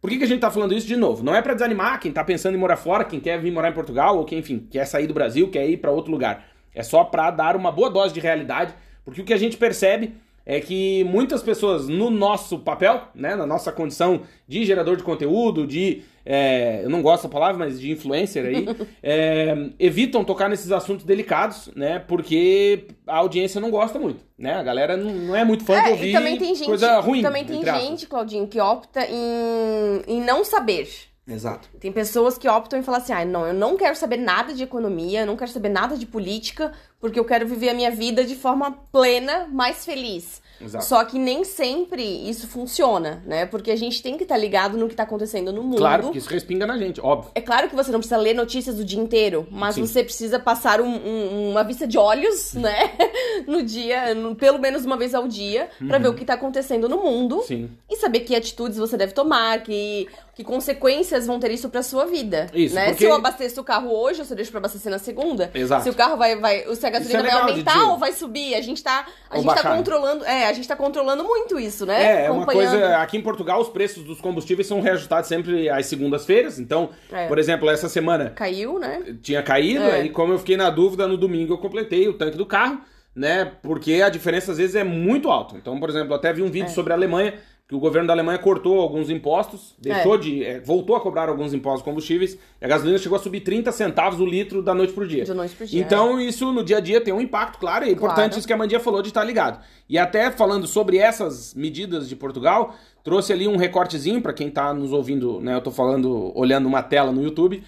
[0.00, 1.22] Por que, que a gente está falando isso de novo?
[1.22, 3.74] Não é para desanimar quem está pensando em morar fora, quem quer vir morar em
[3.74, 6.46] Portugal, ou quem, enfim, quer sair do Brasil, quer ir para outro lugar.
[6.74, 8.72] É só para dar uma boa dose de realidade,
[9.04, 13.46] porque o que a gente percebe é que muitas pessoas no nosso papel, né, na
[13.46, 17.90] nossa condição de gerador de conteúdo, de é, eu não gosto da palavra, mas de
[17.90, 18.66] influencer aí,
[19.02, 21.98] é, evitam tocar nesses assuntos delicados, né?
[21.98, 24.54] Porque a audiência não gosta muito, né?
[24.54, 27.22] A galera não, não é muito fã é, de ouvir também tem gente, coisa ruim.
[27.22, 31.09] Também tem gente, Claudinho, que opta em, em não saber.
[31.28, 31.68] Exato.
[31.78, 34.62] Tem pessoas que optam em falar assim: ah, não, eu não quero saber nada de
[34.62, 38.24] economia, eu não quero saber nada de política, porque eu quero viver a minha vida
[38.24, 40.40] de forma plena, mais feliz.
[40.62, 40.84] Exato.
[40.84, 43.46] Só que nem sempre isso funciona, né?
[43.46, 45.78] Porque a gente tem que estar ligado no que está acontecendo no mundo.
[45.78, 47.30] Claro, porque isso respinga na gente, óbvio.
[47.34, 49.86] É claro que você não precisa ler notícias o dia inteiro, mas Sim.
[49.86, 52.76] você precisa passar um- um- uma vista de olhos, né?
[53.46, 56.90] No dia, no- pelo menos uma vez ao dia, pra ver o que tá acontecendo
[56.90, 57.42] no mundo Uhum.
[57.42, 57.70] Sim.
[57.88, 60.06] e saber que atitudes você deve tomar, que,
[60.40, 62.46] que consequências vão ter isso pra sua vida.
[62.54, 62.86] Isso, né?
[62.86, 65.50] porque- Se eu abasteço o carro hoje, eu só deixo pra abastecer na segunda.
[65.54, 65.82] Exato.
[65.84, 68.60] Se o carro vai, vai se a gasolina é vai aumentar ou vai subir, a
[68.62, 69.76] gente tá, a Ou gente tá baixar.
[69.76, 72.22] controlando, é, a gente tá controlando muito isso, né?
[72.22, 72.96] É, é uma coisa.
[72.98, 76.58] Aqui em Portugal, os preços dos combustíveis são reajustados sempre às segundas-feiras.
[76.58, 77.26] Então, É.
[77.26, 79.02] por exemplo, essa semana Caiu, né?
[79.22, 80.00] tinha caído, É.
[80.00, 82.80] aí como eu fiquei na dúvida, no domingo eu completei o tanque do carro,
[83.14, 83.52] né?
[83.62, 85.56] Porque a diferença às vezes é muito alta.
[85.56, 86.74] Então, por exemplo, eu até vi um vídeo É.
[86.74, 87.34] sobre a Alemanha,
[87.70, 90.44] que o governo da Alemanha cortou alguns impostos, deixou de.
[90.44, 94.18] é, voltou a cobrar alguns impostos combustíveis, e a gasolina chegou a subir 30 centavos
[94.18, 95.22] o litro da noite pro dia.
[95.24, 97.90] De noite pro dia, Então, isso no dia a dia tem um impacto, claro, e
[97.90, 98.38] é importante Claro.
[98.40, 99.64] isso que a Mandia falou de estar ligado.
[99.88, 104.74] E até falando sobre essas medidas de Portugal, trouxe ali um recortezinho para quem tá
[104.74, 105.54] nos ouvindo, né?
[105.54, 107.62] Eu tô falando, olhando uma tela no YouTube,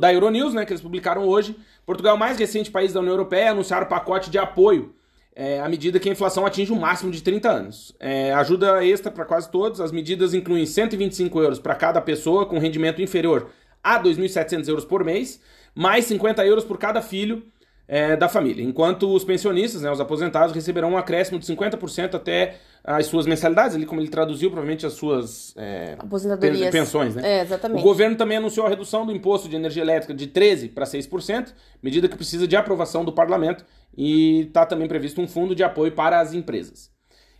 [0.00, 1.54] da Euronews, né, que eles publicaram hoje.
[1.84, 4.94] Portugal é o mais recente país da União Europeia a anunciar o pacote de apoio
[5.38, 7.94] é, à medida que a inflação atinge o máximo de 30 anos.
[8.00, 9.82] É, ajuda extra para quase todos.
[9.82, 13.50] As medidas incluem 125 euros para cada pessoa com rendimento inferior
[13.84, 15.38] a 2.700 euros por mês,
[15.74, 17.42] mais 50 euros por cada filho
[17.86, 18.64] é, da família.
[18.64, 23.76] Enquanto os pensionistas, né, os aposentados, receberão um acréscimo de 50% até as suas mensalidades,
[23.76, 26.60] ali como ele traduziu, provavelmente as suas é, Aposentadorias.
[26.70, 27.38] pen- pensões, né?
[27.38, 27.82] É, O exatamente.
[27.82, 32.08] governo também anunciou a redução do imposto de energia elétrica de 13% para 6%, medida
[32.08, 33.64] que precisa de aprovação do parlamento,
[33.96, 36.90] e está também previsto um fundo de apoio para as empresas.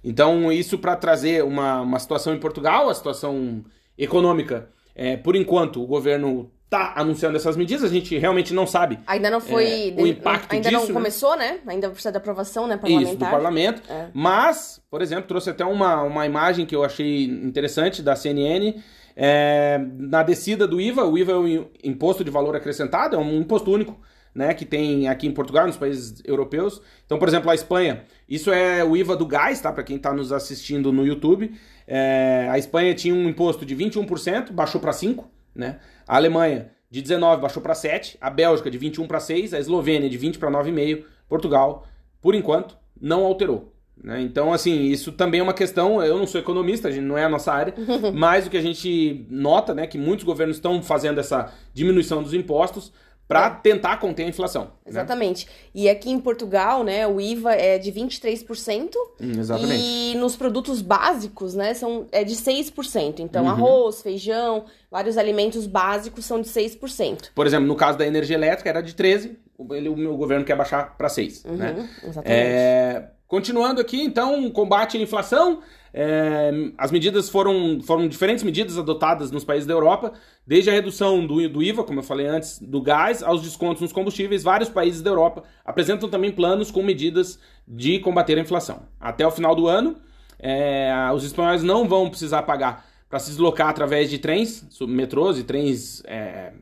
[0.02, 3.64] Então, isso para trazer uma, uma situação em Portugal, a situação
[3.98, 8.98] econômica, é, por enquanto, o governo está anunciando essas medidas, a gente realmente não sabe
[9.06, 9.94] Ainda não foi.
[9.96, 10.94] É, o impacto ainda disso, não né?
[10.94, 11.60] começou, né?
[11.66, 12.76] Ainda precisa da aprovação, né?
[12.76, 13.12] Parlamentar.
[13.12, 13.82] Isso, do parlamento.
[13.88, 14.08] É.
[14.12, 18.74] Mas, por exemplo, trouxe até uma, uma imagem que eu achei interessante da CNN.
[19.14, 23.40] é, na descida do IVA, o IVA é o imposto de valor acrescentado, é um
[23.40, 23.98] imposto único,
[24.36, 24.52] né?
[24.52, 26.80] Que tem aqui em Portugal, nos países europeus.
[27.06, 29.72] Então, por exemplo, a Espanha, isso é o IVA do gás, tá?
[29.72, 31.52] Para quem está nos assistindo no YouTube.
[31.86, 35.78] É, a Espanha tinha um imposto de 21%, baixou para 5%, né?
[36.06, 40.08] A Alemanha de 19 baixou para 7, a Bélgica de 21 para 6, a Eslovênia
[40.08, 41.86] de 20 para 9,5, Portugal,
[42.20, 43.72] por enquanto, não alterou.
[44.02, 44.20] né?
[44.20, 46.02] Então, assim, isso também é uma questão.
[46.02, 47.74] Eu não sou economista, a gente não é a nossa área,
[48.14, 52.34] mas o que a gente nota, né, que muitos governos estão fazendo essa diminuição dos
[52.34, 52.92] impostos
[53.28, 54.64] para tentar conter a inflação.
[54.64, 54.70] né?
[54.86, 55.48] Exatamente.
[55.74, 58.94] E aqui em Portugal, né, o IVA é de 23%.
[59.20, 59.82] Hum, exatamente.
[59.82, 63.20] E nos produtos básicos, né, são, é de 6%.
[63.20, 63.50] Então, Uhum.
[63.50, 67.30] arroz, feijão, vários alimentos básicos são de 6%.
[67.34, 70.44] Por exemplo, no caso da energia elétrica era de 13, o, ele- o meu governo
[70.44, 71.74] quer baixar para 6, né?
[71.76, 72.24] Uhum, exatamente.
[72.32, 75.60] É, continuando aqui, então, combate à inflação.
[75.98, 80.12] É, as medidas foram, foram diferentes medidas adotadas nos países da Europa,
[80.46, 83.94] desde a redução do, do IVA, como eu falei antes, do gás, aos descontos nos
[83.94, 84.42] combustíveis.
[84.42, 88.82] Vários países da Europa apresentam também planos com medidas de combater a inflação.
[89.00, 89.96] Até o final do ano,
[90.38, 95.44] é, os espanhóis não vão precisar pagar para se deslocar através de trens, metrôs e
[95.44, 96.52] trens é,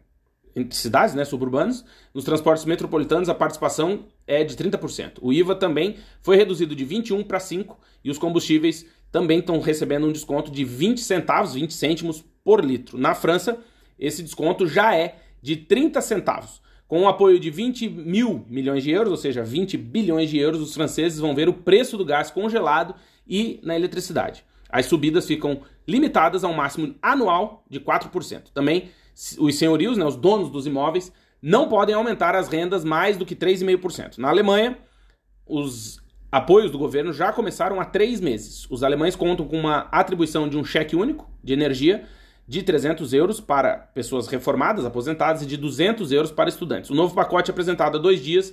[0.70, 5.14] cidades, né, suburbanos, nos transportes metropolitanos a participação é de 30%.
[5.20, 10.08] O IVA também foi reduzido de 21 para 5 e os combustíveis também estão recebendo
[10.08, 12.98] um desconto de 20 centavos, 20 cêntimos por litro.
[12.98, 13.60] Na França,
[13.96, 16.60] esse desconto já é de 30 centavos.
[16.88, 20.60] Com o apoio de 20 mil milhões de euros, ou seja, 20 bilhões de euros,
[20.60, 24.44] os franceses vão ver o preço do gás congelado e na eletricidade.
[24.68, 28.46] As subidas ficam limitadas a um máximo anual de 4%.
[28.52, 28.90] Também
[29.38, 33.36] os senhorios, né, os donos dos imóveis, não podem aumentar as rendas mais do que
[33.36, 34.18] 3,5%.
[34.18, 34.76] Na Alemanha,
[35.46, 36.02] os
[36.34, 38.66] apoios do governo já começaram há três meses.
[38.68, 42.06] Os alemães contam com uma atribuição de um cheque único de energia
[42.44, 46.90] de 300 euros para pessoas reformadas, aposentadas, e de 200 euros para estudantes.
[46.90, 48.52] O novo pacote apresentado há dois dias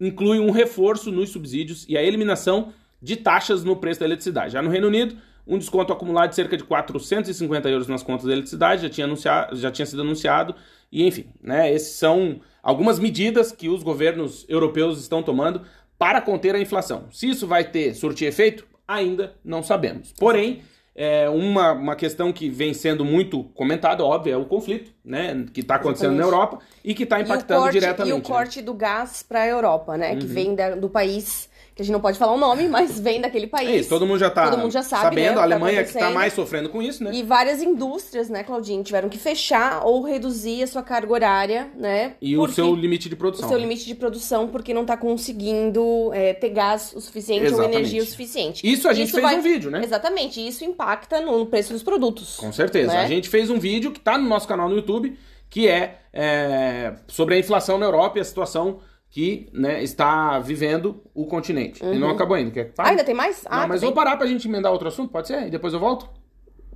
[0.00, 4.54] inclui um reforço nos subsídios e a eliminação de taxas no preço da eletricidade.
[4.54, 5.14] Já no Reino Unido,
[5.46, 9.56] um desconto acumulado de cerca de 450 euros nas contas da eletricidade já tinha, anunciado,
[9.56, 10.54] já tinha sido anunciado.
[10.90, 15.62] E enfim, né, esses são algumas medidas que os governos europeus estão tomando
[16.00, 17.08] para conter a inflação.
[17.12, 20.14] Se isso vai ter surtir efeito, ainda não sabemos.
[20.18, 20.62] Porém,
[20.96, 25.60] é uma, uma questão que vem sendo muito comentada, óbvio, é o conflito, né, que
[25.60, 26.30] está acontecendo Exatamente.
[26.30, 28.16] na Europa e que está impactando e corte, diretamente.
[28.16, 28.62] E o corte né?
[28.64, 30.18] do gás para a Europa, né, uhum.
[30.20, 33.20] que vem da, do país que a gente não pode falar o nome, mas vem
[33.20, 33.68] daquele país.
[33.68, 35.90] É isso, todo mundo já tá todo mundo já sabe, sabendo, né, a Alemanha que
[35.90, 37.10] está mais sofrendo com isso, né?
[37.14, 42.14] E várias indústrias, né, Claudinho, tiveram que fechar ou reduzir a sua carga horária, né?
[42.20, 43.46] E o seu limite de produção.
[43.46, 47.74] O seu limite de produção, porque não está conseguindo é, ter gás o suficiente Exatamente.
[47.74, 48.70] ou energia o suficiente.
[48.70, 49.38] Isso a gente isso fez vai...
[49.38, 49.82] um vídeo, né?
[49.82, 52.36] Exatamente, isso impacta no preço dos produtos.
[52.36, 52.92] Com certeza.
[52.92, 53.00] Né?
[53.00, 55.16] A gente fez um vídeo que está no nosso canal no YouTube,
[55.48, 58.80] que é, é sobre a inflação na Europa e a situação
[59.10, 61.84] que né, está vivendo o continente.
[61.84, 61.94] Uhum.
[61.94, 62.14] E não uhum.
[62.14, 62.50] acabou ainda.
[62.50, 63.44] Quer ah, ainda tem mais?
[63.46, 65.46] Ah, não, mas vou parar pra gente emendar outro assunto, pode ser?
[65.46, 66.08] E depois eu volto?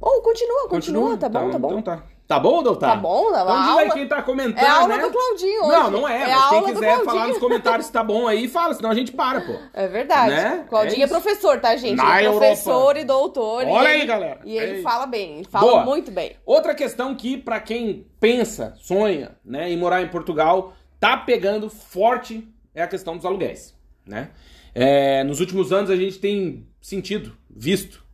[0.01, 1.69] Ou oh, continua, continua, continua, tá bom, tá, tá bom.
[1.79, 2.03] Então tá.
[2.27, 2.89] Tá bom, doutor?
[2.89, 3.53] Tá bom, tá bom.
[3.53, 5.03] Então diz aí quem tá comentando, É a aula né?
[5.03, 5.73] do Claudinho hoje.
[5.73, 8.73] Não, não é, é mas quem quiser falar nos comentários se tá bom aí, fala,
[8.73, 9.53] senão a gente para, pô.
[9.75, 10.35] É verdade.
[10.35, 10.65] Né?
[10.71, 11.97] Claudinho é, é, professor, tá, gente?
[11.97, 12.99] Na é professor Europa.
[12.99, 13.65] e doutor.
[13.67, 14.41] Olha e aí, galera.
[14.43, 15.85] E ele é fala bem, ele fala Boa.
[15.85, 16.35] muito bem.
[16.47, 22.49] Outra questão que, para quem pensa, sonha, né, em morar em Portugal, tá pegando forte
[22.75, 23.75] é a questão dos aluguéis,
[24.07, 24.31] né?
[24.75, 28.05] É, nos últimos anos a gente tem sentido, visto,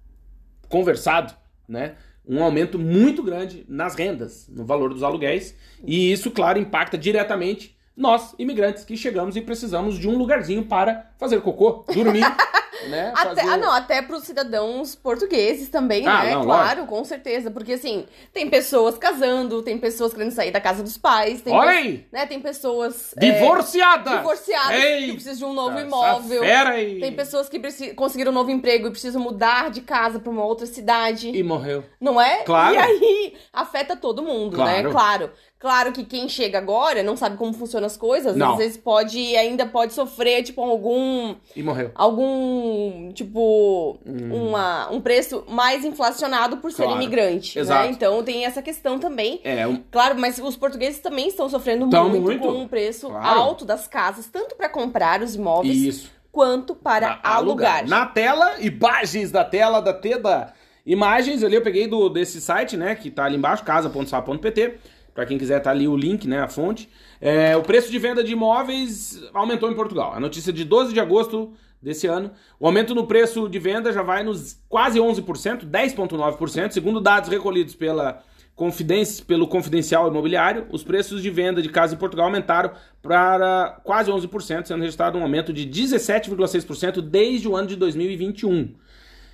[0.69, 1.35] conversado,
[1.69, 1.95] né?
[2.27, 7.77] Um aumento muito grande nas rendas, no valor dos aluguéis, e isso, claro, impacta diretamente
[7.97, 12.25] nós, imigrantes, que chegamos e precisamos de um lugarzinho para fazer cocô, dormir
[12.89, 13.13] né?
[13.15, 16.35] Até, Ah, não, até pros cidadãos portugueses também, ah, né?
[16.35, 16.87] Não, claro, lógico.
[16.87, 17.51] com certeza.
[17.51, 21.71] Porque assim, tem pessoas casando, tem pessoas querendo sair da casa dos pais, tem, Olha
[21.71, 22.07] aí!
[22.13, 23.15] Né, tem pessoas.
[23.19, 24.13] Divorciadas!
[24.13, 26.43] É, divorciadas que precisam de um novo imóvel.
[26.43, 27.01] Fera aí.
[27.01, 27.61] Tem pessoas que
[27.95, 31.31] conseguiram um novo emprego e precisam mudar de casa para uma outra cidade.
[31.31, 31.85] E morreu.
[32.01, 32.43] Não é?
[32.43, 32.75] Claro.
[32.75, 34.83] E aí afeta todo mundo, claro.
[34.83, 34.91] né?
[34.91, 35.31] Claro.
[35.61, 38.53] Claro que quem chega agora não sabe como funcionam as coisas, não.
[38.53, 41.91] às vezes pode ainda pode sofrer tipo algum e morreu.
[41.95, 44.49] Algum tipo hum.
[44.49, 46.97] uma, um preço mais inflacionado por ser claro.
[46.97, 47.61] imigrante, né?
[47.61, 47.85] Exato.
[47.85, 47.93] né?
[47.93, 49.39] Então tem essa questão também.
[49.45, 49.83] É, um...
[49.91, 53.41] Claro, mas os portugueses também estão sofrendo muito, muito, com um preço claro.
[53.41, 56.11] alto das casas, tanto para comprar os imóveis Isso.
[56.33, 57.81] quanto para alugar.
[57.81, 57.87] alugar.
[57.87, 60.55] Na tela, imagens da tela da Teda.
[60.87, 64.79] Imagens ali eu peguei do desse site, né, que tá ali embaixo, casa.sa.pt
[65.15, 66.89] para quem quiser tá ali o link, né, a fonte.
[67.21, 70.13] É, o preço de venda de imóveis aumentou em Portugal.
[70.15, 72.31] A notícia de 12 de agosto desse ano.
[72.59, 77.75] O aumento no preço de venda já vai nos quase 11%, 10,9%, segundo dados recolhidos
[77.75, 78.23] pela
[78.55, 84.11] Confidência, pelo Confidencial Imobiliário, os preços de venda de casas em Portugal aumentaram para quase
[84.11, 88.75] 11%, sendo registrado um aumento de 17,6% desde o ano de 2021.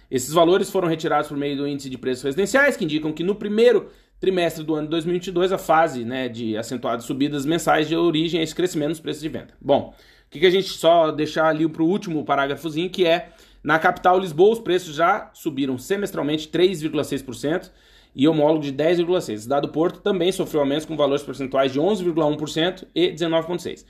[0.09, 3.35] Esses valores foram retirados por meio do índice de preços residenciais, que indicam que no
[3.35, 3.89] primeiro
[4.21, 8.43] trimestre do ano de 2022, a fase né, de acentuadas subidas mensais de origem a
[8.43, 9.55] esse crescimento nos preços de venda.
[9.61, 9.95] Bom,
[10.27, 13.31] o que, que a gente só deixar ali para o último parágrafozinho, que é
[13.63, 17.71] na capital Lisboa, os preços já subiram semestralmente 3,6%
[18.15, 19.47] e homólogo de 10,6%.
[19.47, 23.85] Dado Porto também sofreu aumentos com valores percentuais de 11,1% e 19,6%.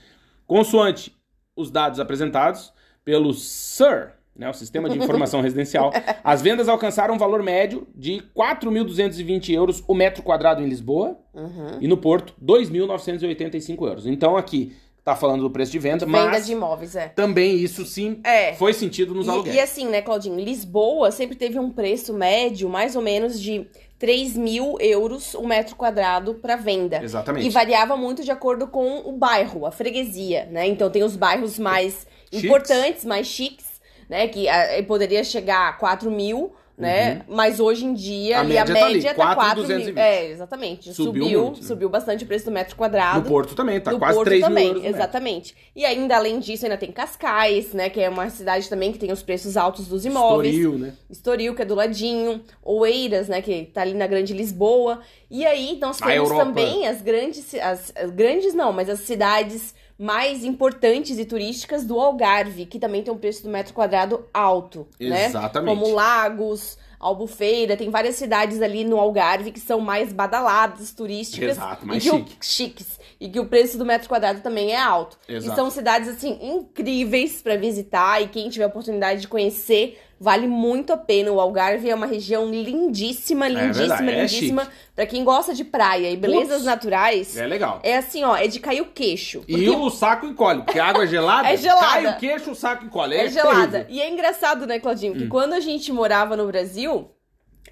[0.47, 1.15] Consoante
[1.55, 2.73] os dados apresentados
[3.05, 8.23] pelo SIR, né, o Sistema de Informação Residencial, as vendas alcançaram um valor médio de
[8.37, 11.79] 4.220 euros o metro quadrado em Lisboa uhum.
[11.81, 14.07] e no Porto, 2.985 euros.
[14.07, 16.25] Então aqui tá falando do preço de venda, de mas...
[16.25, 17.09] Venda de imóveis, é.
[17.09, 18.55] Também isso sim é.
[18.55, 19.57] foi sentido nos e, aluguéis.
[19.57, 23.69] E assim, né, Claudinho, Lisboa sempre teve um preço médio mais ou menos de
[24.01, 27.03] 3 mil euros o um metro quadrado para venda.
[27.03, 27.47] Exatamente.
[27.47, 30.67] E variava muito de acordo com o bairro, a freguesia, né?
[30.67, 32.45] Então tem os bairros mais chiques.
[32.45, 33.66] importantes, mais chiques,
[34.09, 34.29] né?
[34.29, 37.25] Que a, poderia chegar a 4 mil, né?
[37.27, 37.37] Uhum.
[37.37, 39.99] Mas hoje em dia, a ali, média, a média tá, tá 4 mil.
[39.99, 40.93] É, exatamente.
[40.93, 41.67] Subiu, subiu, muito, né?
[41.67, 43.21] subiu bastante o preço do metro quadrado.
[43.21, 44.95] No Porto também, tá no quase Porto 3 também, mil euros.
[44.95, 45.57] Exatamente.
[45.75, 47.89] E ainda, além disso, ainda tem Cascais, né?
[47.89, 50.55] Que é uma cidade também que tem os preços altos dos imóveis.
[50.55, 50.93] Estoril, né?
[51.09, 52.43] Estoril, que é do ladinho.
[52.63, 53.41] Oeiras, né?
[53.41, 55.01] Que tá ali na Grande Lisboa.
[55.31, 57.55] E aí, nós temos também as grandes...
[57.55, 63.03] As, as grandes não, mas as cidades mais importantes e turísticas do Algarve, que também
[63.03, 65.75] tem um preço do metro quadrado alto, Exatamente.
[65.75, 65.81] né?
[65.83, 71.51] Como Lagos, Albufeira, tem várias cidades ali no Algarve que são mais badaladas, turísticas.
[71.53, 72.37] Exato, mais e que o- chique.
[72.41, 73.01] chiques.
[73.19, 75.19] E que o preço do metro quadrado também é alto.
[75.27, 75.53] Exato.
[75.53, 78.21] E são cidades, assim, incríveis pra visitar.
[78.23, 81.31] E quem tiver a oportunidade de conhecer, vale muito a pena.
[81.31, 84.69] O Algarve é uma região lindíssima, lindíssima, verdade, é lindíssima.
[84.95, 87.81] pra quem gosta de praia e belezas Putz, naturais, É legal.
[87.83, 89.45] é assim, ó, é de cair o queixo.
[89.47, 91.87] E Porque o saco encolhe, porque a água é gelada, É gelada.
[91.87, 93.15] cai o queixo, o saco encolhe.
[93.15, 93.81] É, é gelada.
[93.85, 93.95] terrível.
[93.95, 95.19] E é engraçado, né, Claudinho, Hum.
[95.19, 97.11] que quando a gente morava no Brasil,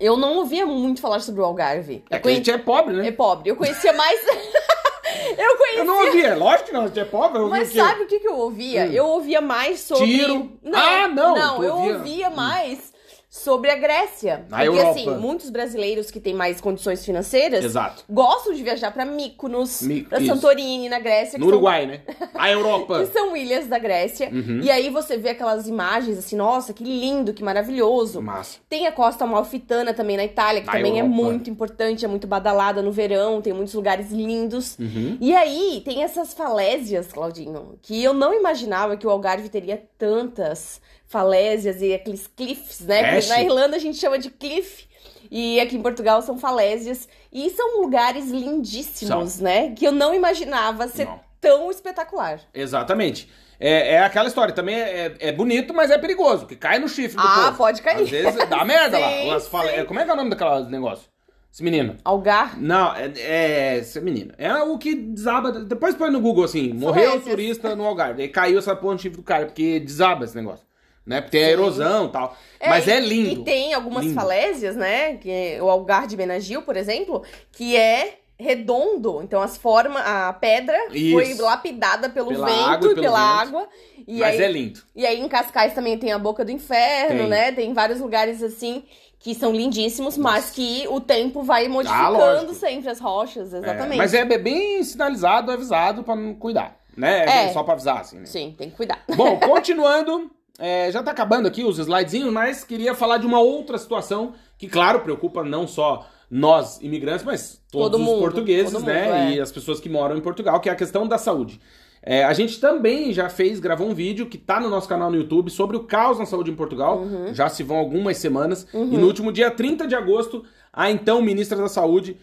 [0.00, 2.04] eu não ouvia muito falar sobre o Algarve.
[2.10, 3.10] É Eu que a gente é pobre, É né?
[3.12, 3.48] pobre.
[3.50, 4.20] Eu conhecia mais.
[5.38, 5.78] eu conhecia.
[5.80, 8.28] Eu não ouvia, lógico que não, gente é pobre, eu Mas sabe o que, que
[8.28, 8.84] eu ouvia?
[8.84, 8.92] Hum.
[8.92, 10.06] Eu ouvia mais sobre.
[10.06, 10.50] Tiro?
[10.72, 12.34] Ah, não, Não, eu ouvia- ouvia Hum.
[12.34, 12.92] mais
[13.36, 14.46] sobre a Grécia.
[14.48, 14.90] Na Porque, Europa.
[14.90, 18.04] assim, muitos brasileiros que têm mais condições financeiras Exato.
[18.08, 20.32] gostam de viajar pra Mykonos, Mi- pra isso.
[20.32, 21.36] Santorini, na Grécia.
[21.36, 22.00] No que são- Uruguai, né?
[22.32, 23.00] A Europa.
[23.04, 24.30] que são ilhas da Grécia.
[24.32, 24.60] Uhum.
[24.62, 28.22] E aí você vê aquelas imagens assim, nossa, que lindo, que maravilhoso.
[28.22, 28.58] Massa.
[28.68, 31.14] Tem a Costa Amalfitana também na Itália, que Na também é Europa.
[31.16, 34.78] muito importante, é muito badalada no verão, tem muitos lugares lindos.
[34.78, 35.18] Uhum.
[35.20, 40.80] E aí tem essas falésias, Claudinho, que eu não imaginava que o Algarve teria tantas
[41.14, 43.00] falésias e aqueles cliffs, né?
[43.00, 43.42] É, Porque na.
[43.42, 44.86] Irlanda a gente chama de cliff.
[45.30, 47.08] E aqui em Portugal são falésias.
[47.32, 49.70] E são lugares lindíssimos, né?
[49.76, 51.20] Que eu não imaginava ser Não.
[51.40, 52.40] tão espetacular.
[52.52, 53.28] Exatamente.
[53.60, 57.16] É, é aquela história, também é, é bonito, mas é perigoso, porque cai no chifre
[57.16, 57.58] do Ah, povo.
[57.58, 58.02] pode cair.
[58.02, 59.66] Às vezes dá merda Sim, lá.
[59.70, 61.08] É, Como é que é o nome daquela negócio?
[61.52, 61.96] Esse menino.
[62.04, 62.60] Algar.
[62.60, 64.32] Não, é, é esse menino.
[64.36, 65.52] É o que desaba.
[65.52, 67.24] Depois põe no Google assim: morreu Falésias.
[67.30, 68.22] turista no Algarve.
[68.22, 70.66] Aí caiu essa ponte chifre do cara, porque desaba esse negócio.
[71.06, 71.20] Né?
[71.20, 72.36] Porque tem a erosão e tal.
[72.66, 73.40] Mas e- é lindo.
[73.42, 74.14] E tem algumas Lindo.
[74.14, 75.16] falésias, né?
[75.16, 79.20] Que é o Algar de Benagil, por exemplo, que é redondo.
[79.22, 80.98] Então as formas, a pedra foi
[81.30, 81.42] Isso.
[81.42, 83.48] lapidada pelo Pela vento água e pela vento.
[83.48, 83.68] água.
[84.08, 84.80] E Mas aí, é lindo.
[84.96, 87.28] e aí em Cascais também tem a Boca do Inferno, Tem.
[87.28, 87.52] né?
[87.52, 88.84] Tem vários lugares assim
[89.18, 93.94] que são lindíssimos, mas que o tempo vai modificando Ah, sempre as rochas, exatamente.
[93.94, 96.76] É, mas é bem sinalizado, avisado pra não cuidar.
[96.96, 97.24] Né?
[97.48, 97.52] É.
[97.52, 98.26] Só pra avisar, assim, né?
[98.26, 99.02] Sim, tem que cuidar.
[99.16, 103.76] Bom, continuando, é, já tá acabando aqui os slidezinhos, mas queria falar de uma outra
[103.78, 108.84] situação que, claro, preocupa não só nós, imigrantes, mas todos Todo os mundo, portugueses, todo
[108.84, 109.04] né?
[109.04, 109.34] mundo, é.
[109.34, 111.60] E as pessoas que moram em Portugal, que é a questão da saúde.
[112.06, 115.16] É, a gente também já fez, gravou um vídeo que tá no nosso canal no
[115.16, 116.98] YouTube sobre o caos na saúde em Portugal.
[116.98, 117.32] Uhum.
[117.32, 118.66] Já se vão algumas semanas.
[118.74, 122.18] E no último dia 30 de agosto, a então ministra da Saúde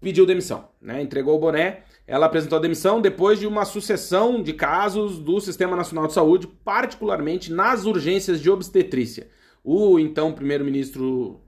[0.00, 1.00] pediu demissão, né?
[1.00, 1.84] Entregou o boné.
[2.06, 6.46] Ela apresentou a demissão depois de uma sucessão de casos do Sistema Nacional de Saúde,
[6.64, 9.28] particularmente nas urgências de obstetrícia.
[9.64, 11.40] O então primeiro-ministro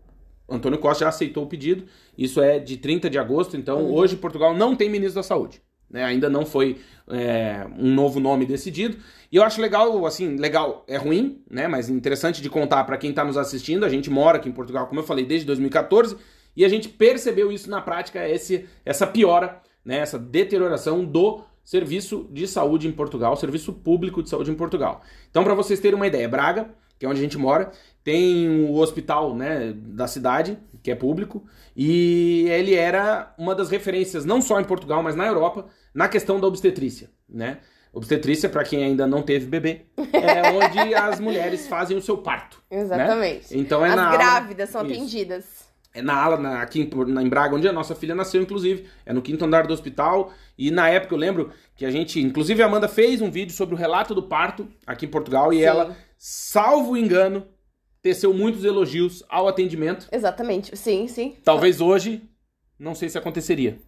[0.49, 1.85] Antônio Costa já aceitou o pedido.
[2.17, 5.63] Isso é de 30 de agosto, então hoje Portugal não tem ministro da Saúde.
[5.89, 6.03] né?
[6.03, 8.97] Ainda não foi é, um novo nome decidido.
[9.31, 11.69] E eu acho legal, assim, legal é ruim, né?
[11.69, 13.85] Mas interessante de contar para quem está nos assistindo.
[13.85, 16.17] A gente mora aqui em Portugal, como eu falei, desde 2014
[16.59, 20.01] e a gente percebeu isso na prática, esse, essa piora, né?
[20.01, 25.01] Essa deterioração do serviço de saúde em Portugal, serviço público de saúde em Portugal.
[25.31, 27.73] Então, para vocês terem uma ideia, Braga, que é onde a gente mora,
[28.05, 31.43] tem o hospital né, da cidade, que é público,
[31.75, 36.39] e ele era uma das referências, não só em Portugal, mas na Europa, na questão
[36.39, 37.59] da obstetrícia, né?
[37.91, 42.63] Obstetrícia, para quem ainda não teve bebê, é onde as mulheres fazem o seu parto.
[42.71, 43.57] Exatamente.
[43.57, 44.93] Então é As na grávidas são Isso.
[44.93, 45.58] atendidas.
[45.95, 48.87] É na ala, na, aqui em, na, em Braga, onde a nossa filha nasceu, inclusive.
[49.07, 50.33] É no quinto andar do hospital.
[50.57, 53.75] E na época eu lembro que a gente, inclusive a Amanda fez um vídeo sobre
[53.75, 55.53] o relato do parto aqui em Portugal.
[55.53, 55.63] E Sim.
[55.63, 57.47] ela, salvo engano,
[58.03, 60.09] teceu muitos elogios ao atendimento.
[60.13, 60.77] Exatamente.
[60.77, 61.37] Sim, sim.
[61.43, 62.23] Talvez hoje,
[62.79, 63.79] não sei se aconteceria.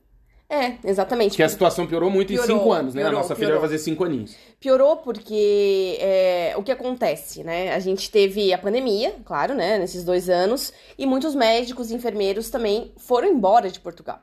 [0.50, 1.30] É, exatamente.
[1.30, 3.02] Porque a situação piorou muito em Piorou, cinco anos, né?
[3.02, 3.68] a piorou, nossa filha vai piorou.
[3.70, 4.34] fazer cinco aninhos.
[4.58, 7.72] Piorou porque é, o que acontece, né?
[7.72, 9.78] A gente teve a pandemia, claro, né?
[9.78, 14.20] Nesses dois anos, e muitos médicos e enfermeiros também foram embora de Portugal.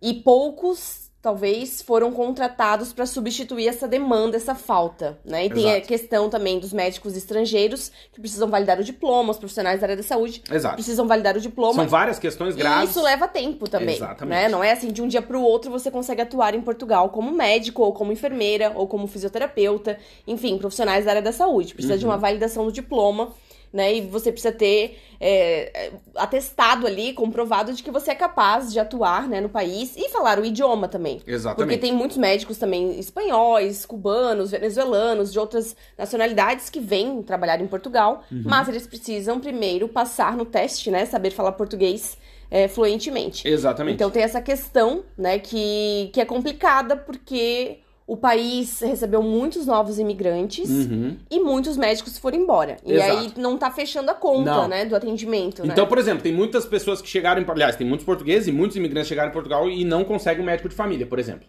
[0.00, 5.46] E poucos, talvez, foram contratados para substituir essa demanda, essa falta, né?
[5.46, 5.86] E tem a Exato.
[5.86, 10.02] questão também dos médicos estrangeiros que precisam validar o diploma, os profissionais da área da
[10.02, 10.74] saúde Exato.
[10.74, 11.74] precisam validar o diploma.
[11.74, 12.90] São várias questões E graves.
[12.90, 14.34] isso leva tempo também, Exatamente.
[14.36, 14.48] né?
[14.48, 17.30] Não é assim de um dia para o outro você consegue atuar em Portugal como
[17.30, 21.72] médico ou como enfermeira ou como fisioterapeuta, enfim, profissionais da área da saúde.
[21.72, 22.00] Precisa Uhum.
[22.00, 23.32] de uma validação do diploma,
[23.72, 23.96] né?
[23.96, 28.78] E você precisa ter é, é, atestado ali, comprovado de que você é capaz de
[28.78, 31.16] atuar, né, no país e falar o idioma também.
[31.18, 31.80] Porque Exatamente.
[31.80, 38.24] tem muitos médicos também espanhóis, cubanos, venezuelanos, de outras nacionalidades que vêm trabalhar em Portugal,
[38.30, 38.42] Uhum.
[38.44, 41.06] mas eles precisam primeiro passar no teste, né?
[41.06, 42.18] Saber falar português
[42.50, 43.48] é, fluentemente.
[43.48, 43.94] Exatamente.
[43.94, 47.78] Então tem essa questão, né, que, que é complicada porque
[48.12, 51.16] o país recebeu muitos novos imigrantes Uhum.
[51.30, 52.76] e muitos médicos foram embora.
[52.84, 53.10] E Exato.
[53.18, 54.68] aí não tá fechando a conta, Não.
[54.68, 55.72] né, do atendimento, né?
[55.72, 57.42] Então, por exemplo, tem muitas pessoas que chegaram.
[57.48, 60.46] Aliás, tem muitos portugueses e muitos imigrantes que chegaram em Portugal e não conseguem um
[60.46, 61.48] médico de família, por exemplo.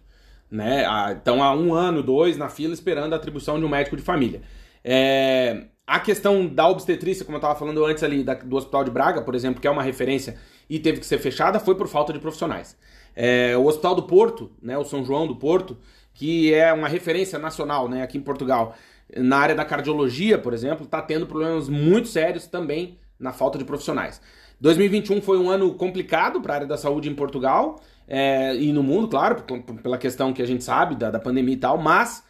[0.50, 0.86] Né?
[1.18, 4.42] Estão há um ano, dois na fila esperando a atribuição de um médico de família.
[4.84, 8.90] É, A questão da obstetrícia, como eu estava falando antes ali, da- do Hospital de
[8.92, 10.38] Braga, por exemplo, que é uma referência
[10.70, 12.78] e teve que ser fechada, foi por falta de profissionais.
[13.14, 15.78] É, o Hospital do Porto, né, o São João do Porto,
[16.14, 18.76] que é uma referência nacional né, aqui em Portugal,
[19.18, 23.66] na área da cardiologia, por exemplo, está tendo problemas muito sérios também na falta de
[23.66, 24.22] profissionais.
[24.60, 28.84] 2021 foi um ano complicado para a área da saúde em Portugal é, e no
[28.84, 29.44] mundo, claro,
[29.82, 32.24] pela questão que a gente sabe da, da pandemia e tal, mas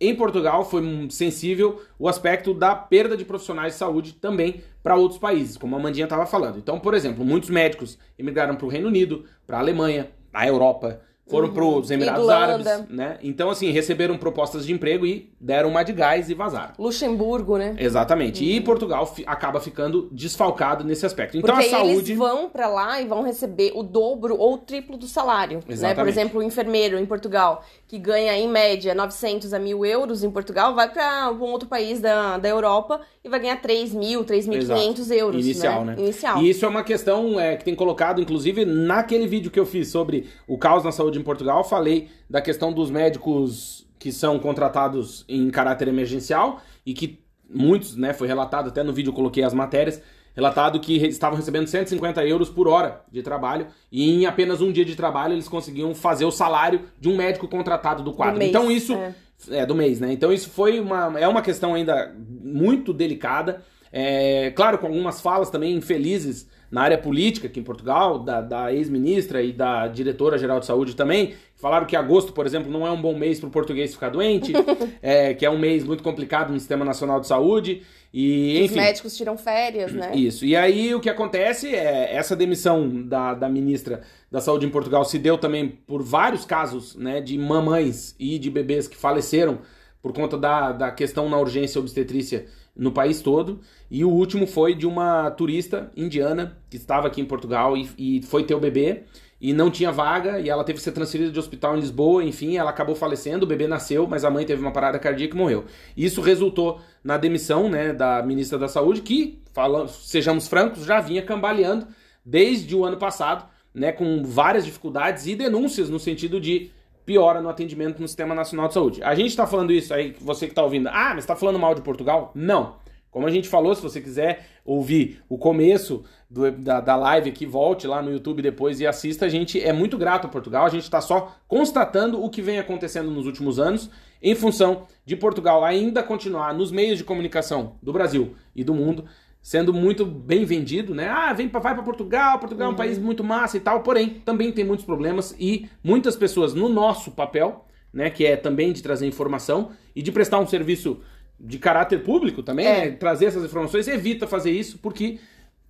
[0.00, 5.20] em Portugal foi sensível o aspecto da perda de profissionais de saúde também para outros
[5.20, 6.58] países, como a Mandinha estava falando.
[6.58, 11.00] Então, por exemplo, muitos médicos emigraram para o Reino Unido, para a Alemanha, a Europa,
[11.26, 12.70] foram para os Emirados Irlanda.
[12.70, 13.18] Árabes, né?
[13.22, 16.74] Então, assim, receberam propostas de emprego e deram uma de gás e vazaram.
[16.78, 17.74] Luxemburgo, né?
[17.78, 18.44] Exatamente.
[18.44, 21.36] E Portugal acaba ficando desfalcado nesse aspecto.
[21.38, 22.12] Então Porque a saúde.
[22.12, 25.56] eles vão pra lá e vão receber o dobro ou o triplo do salário.
[25.56, 25.62] Né?
[25.64, 26.08] Por Exatamente.
[26.18, 30.74] exemplo, o enfermeiro em Portugal, que ganha em média 900 a 1.000 euros em Portugal,
[30.74, 35.44] vai pra um outro país da, da Europa e vai ganhar 3 mil, 3.500 euros.
[35.44, 35.94] Inicial, né?
[35.98, 36.42] Inicial.
[36.42, 39.88] E isso é uma questão é, que tem colocado, inclusive, naquele vídeo que eu fiz
[39.88, 45.24] sobre o caos na saúde em Portugal, falei da questão dos médicos que são contratados
[45.28, 49.54] em caráter emergencial e que muitos, né, foi relatado, até no vídeo eu coloquei as
[49.54, 50.02] matérias,
[50.34, 54.84] relatado que estavam recebendo 150 euros por hora de trabalho e em apenas um dia
[54.84, 58.38] de trabalho eles conseguiam fazer o salário de um médico contratado do quadro.
[58.38, 59.14] mês, então isso é.
[59.50, 60.12] é, do mês, né?
[60.12, 61.18] Então isso foi uma.
[61.18, 63.62] É uma questão ainda muito delicada.
[63.92, 68.74] É, claro, com algumas falas também infelizes na área política aqui em Portugal, da, da
[68.74, 73.00] ex-ministra e da diretora-geral de saúde também, falaram que agosto, por exemplo, não é um
[73.00, 74.52] bom mês para o português ficar doente,
[75.00, 77.82] é, que é um mês muito complicado no Sistema Nacional de Saúde.
[78.12, 78.74] E, Os enfim.
[78.80, 80.16] médicos tiram férias, né?
[80.16, 80.44] Isso.
[80.44, 85.04] E aí o que acontece é essa demissão da, da ministra da Saúde em Portugal
[85.04, 89.60] se deu também por vários casos né, de mamães e de bebês que faleceram
[90.02, 92.46] por conta da, da questão na urgência obstetrícia
[92.76, 93.60] no país todo.
[93.90, 98.22] E o último foi de uma turista indiana que estava aqui em Portugal e, e
[98.22, 99.04] foi ter o bebê
[99.40, 102.56] e não tinha vaga e ela teve que ser transferida de hospital em Lisboa, enfim,
[102.56, 105.66] ela acabou falecendo, o bebê nasceu, mas a mãe teve uma parada cardíaca e morreu.
[105.94, 111.20] Isso resultou na demissão, né, da ministra da Saúde, que, falando, sejamos francos, já vinha
[111.20, 111.86] cambaleando
[112.24, 116.70] desde o ano passado, né, com várias dificuldades e denúncias no sentido de
[117.04, 119.02] piora no atendimento no Sistema Nacional de Saúde.
[119.02, 121.74] A gente está falando isso aí, você que está ouvindo, ah, mas está falando mal
[121.74, 122.30] de Portugal?
[122.34, 122.76] Não.
[123.10, 127.46] Como a gente falou, se você quiser ouvir o começo do- da, da live aqui,
[127.46, 129.26] volte lá no YouTube depois e assista.
[129.26, 130.66] A gente é muito grato a Portugal.
[130.66, 133.88] A gente está só constatando o que vem acontecendo nos últimos anos,
[134.20, 139.04] em função de Portugal ainda continuar nos meios de comunicação do Brasil e do mundo,
[139.44, 141.06] sendo muito bem vendido, né?
[141.06, 143.82] Ah, vem pra, vai para Portugal, Portugal é um país muito massa e tal.
[143.82, 148.72] Porém, também tem muitos problemas e muitas pessoas no nosso papel, né, que é também
[148.72, 150.98] de trazer informação e de prestar um serviço
[151.38, 152.84] de caráter público também, É.
[152.86, 152.90] né?
[152.92, 155.18] trazer essas informações, evita fazer isso porque,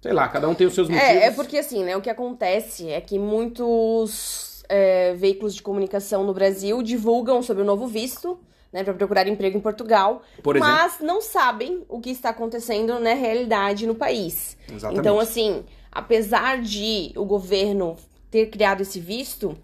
[0.01, 1.11] sei lá, cada um tem os seus motivos.
[1.11, 1.97] É, é porque assim, né?
[1.97, 7.66] O que acontece é que muitos é, veículos de comunicação no Brasil divulgam sobre o
[7.66, 8.39] novo visto,
[8.75, 13.14] né, para procurar emprego em Portugal, Por mas não sabem o que está acontecendo na
[13.14, 14.59] realidade no país.
[14.68, 14.99] Exatamente.
[14.99, 17.97] Então, assim, apesar de o governo
[18.33, 19.57] ter criado esse visto,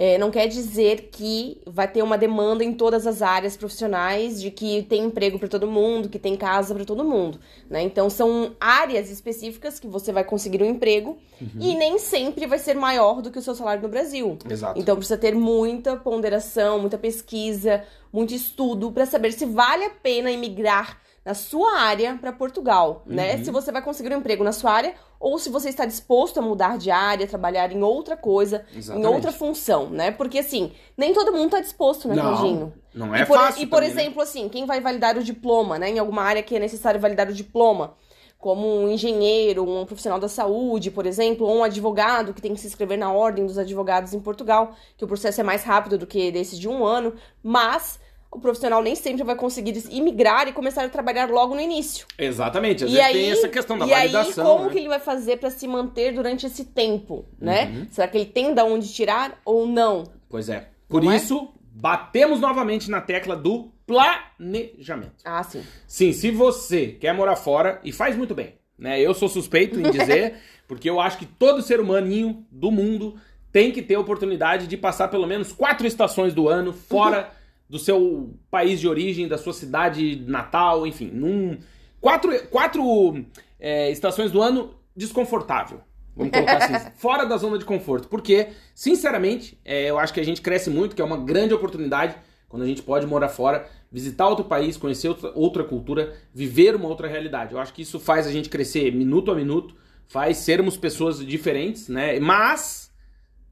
[0.00, 4.48] é, não quer dizer que vai ter uma demanda em todas as áreas profissionais de
[4.48, 7.82] que tem emprego para todo mundo, que tem casa para todo mundo, né?
[7.82, 11.18] Então são áreas específicas que você vai conseguir um emprego
[11.58, 14.38] e nem sempre vai ser maior do que o seu salário no Brasil.
[14.48, 14.78] Exato.
[14.78, 17.82] Então precisa ter muita ponderação, muita pesquisa,
[18.12, 23.34] muito estudo para saber se vale a pena emigrar na sua área para Portugal, né?
[23.34, 23.44] Uhum.
[23.44, 26.42] Se você vai conseguir um emprego na sua área ou se você está disposto a
[26.42, 29.06] mudar de área, trabalhar em outra coisa, Exatamente.
[29.06, 30.10] em outra função, né?
[30.10, 32.72] Porque assim, nem todo mundo tá disposto, né, Não, Claudinho?
[32.94, 34.00] não é e por, fácil E por também, né?
[34.00, 37.28] exemplo, assim, quem vai validar o diploma, né, em alguma área que é necessário validar
[37.28, 37.92] o diploma,
[38.38, 42.60] como um engenheiro, um profissional da saúde, por exemplo, ou um advogado que tem que
[42.60, 46.06] se inscrever na ordem dos advogados em Portugal, que o processo é mais rápido do
[46.06, 47.12] que desse de um ano,
[47.42, 48.00] mas
[48.30, 52.06] o profissional nem sempre vai conseguir imigrar e começar a trabalhar logo no início.
[52.18, 52.84] Exatamente.
[52.84, 54.44] Às E aí, tem essa questão da e validação.
[54.46, 54.70] aí, como né?
[54.72, 57.66] que ele vai fazer pra se manter durante esse tempo, né?
[57.66, 57.86] Uhum.
[57.90, 60.04] Será que ele tem da onde tirar ou não?
[60.28, 60.68] Pois é.
[60.88, 61.16] Por Não é?
[61.16, 65.14] isso, batemos novamente na tecla do planejamento.
[65.24, 65.62] Ah, sim.
[65.86, 69.00] Sim, se você quer morar fora, e faz muito bem, né?
[69.00, 70.36] Eu sou suspeito em dizer,
[70.68, 73.16] porque eu acho que todo ser humaninho do mundo
[73.50, 77.30] tem que ter a oportunidade de passar pelo menos quatro estações do ano fora
[77.68, 81.58] do seu país de origem, da sua cidade natal, enfim, num
[82.00, 83.24] quatro, quatro
[83.60, 85.80] é, estações do ano desconfortável.
[86.16, 88.08] Vamos colocar assim, fora da zona de conforto.
[88.08, 92.16] Porque, sinceramente, é, eu acho que a gente cresce muito, que é uma grande oportunidade
[92.48, 96.88] quando a gente pode morar fora, visitar outro país, conhecer outra, outra cultura, viver uma
[96.88, 97.52] outra realidade.
[97.52, 99.76] Eu acho que isso faz a gente crescer minuto a minuto,
[100.08, 102.18] faz sermos pessoas diferentes, né?
[102.18, 102.90] Mas,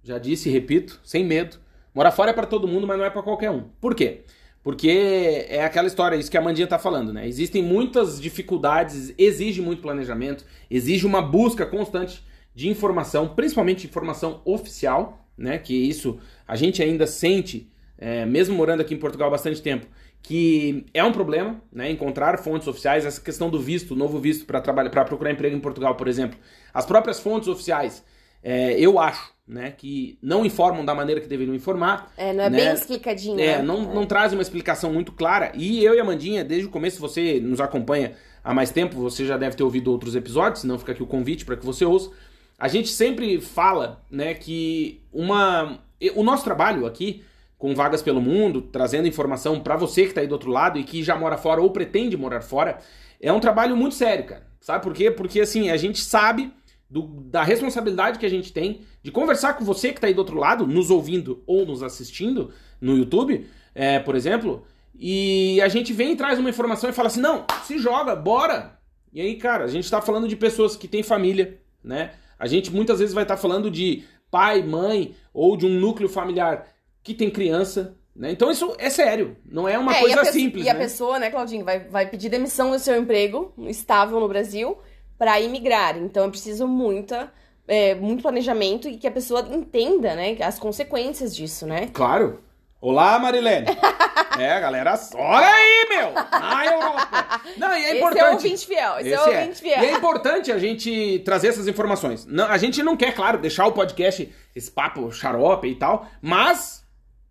[0.03, 1.59] já disse e repito, sem medo,
[1.97, 3.63] morar fora é para todo mundo, mas não é para qualquer um.
[3.81, 4.21] Por quê?
[4.63, 7.27] Porque é aquela história, isso que a Mandinha tá falando, né?
[7.27, 12.23] Existem muitas dificuldades, exige muito planejamento, exige uma busca constante
[12.55, 15.57] de informação, principalmente informação oficial, né?
[15.57, 19.87] Que isso a gente ainda sente, é, mesmo morando aqui em Portugal há bastante tempo,
[20.21, 21.91] que é um problema, né?
[21.91, 25.61] Encontrar fontes oficiais, essa questão do visto, novo visto para trabalhar, para procurar emprego em
[25.61, 26.39] Portugal, por exemplo,
[26.75, 28.05] as próprias fontes oficiais,
[28.43, 32.13] é, eu acho né, que não informam da maneira que deveriam informar.
[32.17, 32.59] É, não é né?
[32.59, 33.39] bem explicadinho.
[33.39, 33.63] É, né?
[33.63, 35.53] não, não traz uma explicação muito clara.
[35.55, 39.25] E eu e a Mandinha, desde o começo, você nos acompanha há mais tempo, você
[39.25, 42.11] já deve ter ouvido outros episódios, senão fica aqui o convite para que você ouça.
[42.59, 45.79] A gente sempre fala, né, que uma
[46.15, 47.23] o nosso trabalho aqui
[47.59, 50.85] com vagas pelo mundo, trazendo informação para você que está aí do outro lado e
[50.85, 52.79] que já mora fora ou pretende morar fora,
[53.21, 54.47] é um trabalho muito sério, cara.
[54.61, 55.11] Sabe por quê?
[55.11, 56.53] Porque assim, a gente sabe
[56.89, 60.19] do, da responsabilidade que a gente tem de conversar com você que está aí do
[60.19, 62.51] outro lado, nos ouvindo ou nos assistindo
[62.81, 64.65] no YouTube, é, por exemplo,
[64.99, 68.81] e a gente vem e traz uma informação e fala assim: não, se joga, bora!
[69.13, 72.15] E aí, cara, a gente está falando de pessoas que têm família, né?
[72.37, 76.09] A gente muitas vezes vai estar tá falando de pai, mãe ou de um núcleo
[76.09, 76.67] familiar
[77.01, 78.33] que tem criança, né?
[78.33, 80.75] Então isso é sério, não é uma É, e coisa a pe- simples, E a
[80.75, 80.81] né?
[80.81, 84.77] pessoa, né, Claudinho, vai, vai pedir demissão do seu emprego estável no Brasil
[85.17, 85.97] para imigrar.
[85.97, 87.33] Então é preciso muita,
[87.69, 91.89] é, muito planejamento e que a pessoa entenda, né, as consequências disso, né?
[91.93, 92.41] Claro.
[92.81, 93.67] Olá, Marilene.
[94.39, 96.13] é, galera, olha aí, meu!
[96.13, 97.41] Na Europa.
[97.57, 98.23] Não, e é Esse é importante.
[98.23, 99.41] o ouvinte fiel, esse, é o Esse é.
[99.41, 99.83] ouvinte fiel.
[99.83, 102.27] E é importante a gente trazer essas informações.
[102.27, 106.85] Não, a gente não quer, claro, deixar o podcast, esse papo xarope e tal, mas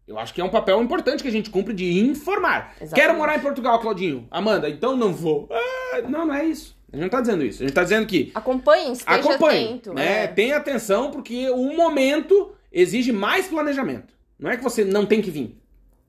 [0.08, 2.74] eu acho que é um papel importante que a gente cumpre de informar.
[2.82, 2.96] Exatamente.
[2.96, 4.28] Quero morar em Portugal, Claudinho.
[4.30, 5.48] Amanda, então não vou.
[5.52, 6.75] Ah, não, não é isso.
[6.92, 7.62] A gente não tá dizendo isso.
[7.62, 9.94] A gente tá dizendo que Acompanhe, esteja acompanhe, atento.
[9.94, 10.24] né?
[10.24, 10.28] é.
[10.28, 14.14] Tenha atenção, porque o momento exige mais planejamento.
[14.40, 15.60] Não é que você não tem que vir.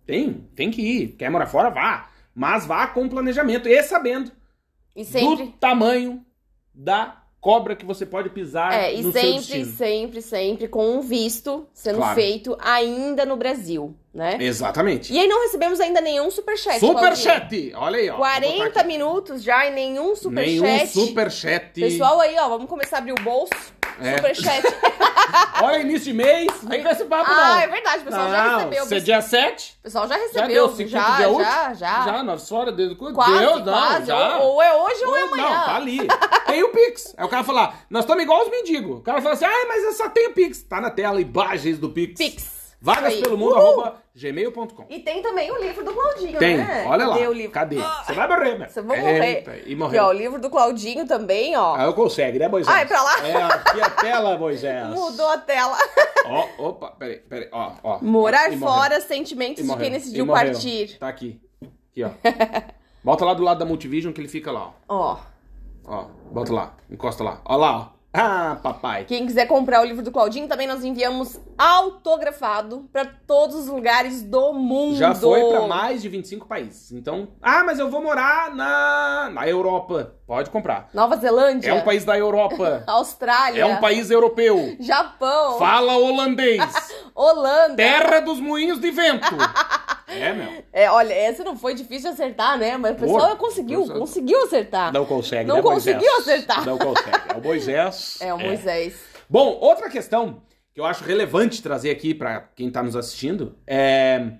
[0.04, 1.08] Tem, tem que ir.
[1.16, 2.10] Quer morar fora, vá.
[2.34, 4.30] Mas vá com planejamento e sabendo
[4.94, 6.24] E sempre, do tamanho
[6.74, 9.76] da cobra que você pode pisar é, e no seu sempre, destino.
[9.76, 12.16] sempre, sempre com um visto sendo Claro.
[12.16, 14.36] feito ainda no Brasil, né?
[14.40, 15.12] Exatamente.
[15.12, 16.80] E aí não recebemos ainda nenhum superchat.
[16.80, 17.72] Superchat!
[17.76, 18.16] Olha aí, ó.
[18.16, 18.88] Vou botar 40 aqui.
[18.88, 20.60] minutos já e nenhum superchat.
[20.60, 21.80] Nenhum superchat.
[21.80, 23.52] Pessoal aí, ó, vamos começar a abrir o bolso.
[24.00, 24.16] É.
[24.16, 24.66] Superchat.
[25.62, 26.46] Olha, início de mês.
[26.62, 27.42] Vem com esse papo, não.
[27.54, 28.84] ah, é verdade, o pessoal já Não, recebeu.
[28.86, 30.48] se é dia 7, O pessoal já já recebeu.
[30.48, 31.44] deu 5 já, dia útil?
[31.44, 32.02] já, já.
[32.04, 33.14] Já, 9 horas, desde quando?
[33.14, 34.06] Quase, Deus, não, quase.
[34.06, 34.38] já.
[34.38, 35.62] Ou, ou é hoje ou é Não, amanhã.
[35.64, 35.98] tá ali.
[36.46, 37.14] Tem o Pix.
[37.16, 38.98] Aí o cara fala, nós estamos igual os mendigos.
[38.98, 40.62] O cara fala assim, ah, mas eu só tenho Pix.
[40.62, 42.18] Tá na tela, imagens do Pix.
[42.18, 42.55] Pix.
[42.80, 43.22] Vagas Aí.
[43.22, 43.58] pelo mundo, Uhul.
[43.80, 44.84] arroba gmail.com.
[44.90, 46.84] E tem também o livro do Claudinho, Tem, né?
[46.86, 47.14] olha lá.
[47.14, 47.52] Cadê o livro?
[47.52, 47.76] Cadê?
[48.04, 48.68] Você vai morrer, meu.
[48.68, 49.62] Você vai morrer.
[49.66, 50.04] E E morreu.
[50.04, 51.74] ó, o livro do Claudinho também, ó.
[51.74, 52.76] Ah, eu consegue, né, Moisés?
[52.76, 53.26] Ah, é pra lá?
[53.26, 54.86] É, aqui a tela, Moisés.
[54.88, 55.76] Mudou a tela.
[56.26, 57.98] Ó, opa, peraí, peraí, ó, ó.
[58.02, 60.98] Morar E fora, E sentimentos de quem E decidiu partir.
[60.98, 61.40] Tá aqui.
[61.90, 62.10] Aqui, ó.
[63.02, 65.12] Bota lá do lado da Multivision que ele fica lá, Ó.
[65.12, 65.16] ó.
[65.88, 66.74] Ó, bota lá.
[66.90, 67.40] Encosta lá.
[67.44, 67.95] Ó lá, ó.
[68.18, 69.04] Ah, papai.
[69.04, 74.22] Quem quiser comprar o livro do Claudinho, também nós enviamos autografado pra todos os lugares
[74.22, 74.96] do mundo.
[74.96, 76.92] Já foi pra mais de 25 países.
[76.92, 80.15] Então, ah, mas eu vou morar na, na Europa.
[80.26, 80.88] Pode comprar.
[80.92, 81.70] Nova Zelândia.
[81.70, 82.82] É um país da Europa.
[82.88, 83.62] Austrália.
[83.62, 84.76] É um país europeu.
[84.80, 85.56] Japão.
[85.56, 86.60] Fala holandês.
[87.14, 87.76] Holanda.
[87.76, 89.26] Terra dos moinhos de vento.
[90.08, 90.64] É, meu.
[90.72, 92.76] É, olha, essa não foi difícil de acertar, né?
[92.76, 93.36] Mas o pessoal Porra.
[93.36, 94.92] conseguiu, conseguiu acertar.
[94.92, 96.64] Não consegue, Não né, conseguiu acertar.
[96.64, 97.18] Não consegue.
[97.28, 98.18] É o Moisés.
[98.20, 98.94] É, o Moisés.
[99.28, 100.40] Bom, outra questão
[100.72, 104.30] que eu acho relevante trazer aqui pra quem tá nos assistindo é.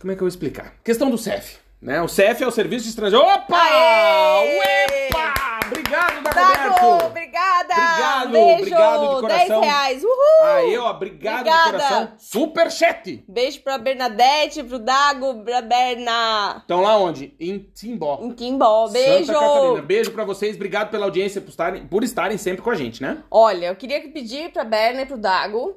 [0.00, 0.74] Como é que eu vou explicar?
[0.82, 1.58] Questão do CEF.
[1.80, 2.02] Né?
[2.02, 3.24] O CEF é o Serviço de Estrangeiro.
[3.24, 3.56] Opa!
[3.62, 4.58] Aê!
[4.58, 5.34] Uepa!
[5.66, 7.06] Obrigado, Dago, Dagoberto!
[7.06, 7.74] obrigada!
[7.74, 9.60] Obrigado, Beijo, obrigado de coração.
[9.60, 10.46] 10 reais, uhul!
[10.46, 11.64] Aí, ó, obrigado Obrigada.
[11.64, 12.12] de coração.
[12.18, 13.24] Superchat!
[13.28, 16.56] Beijo pra Bernadette, pro Dago, pra Berna.
[16.60, 17.34] Estão lá onde?
[17.38, 18.18] Em Timbó.
[18.22, 19.26] Em Timbó, beijo!
[19.26, 19.82] Santa Catarina.
[19.82, 20.56] Beijo pra vocês.
[20.56, 23.22] Obrigado pela audiência, por estarem, por estarem sempre com a gente, né?
[23.30, 25.76] Olha, eu queria pedir pra Berna e pro Dago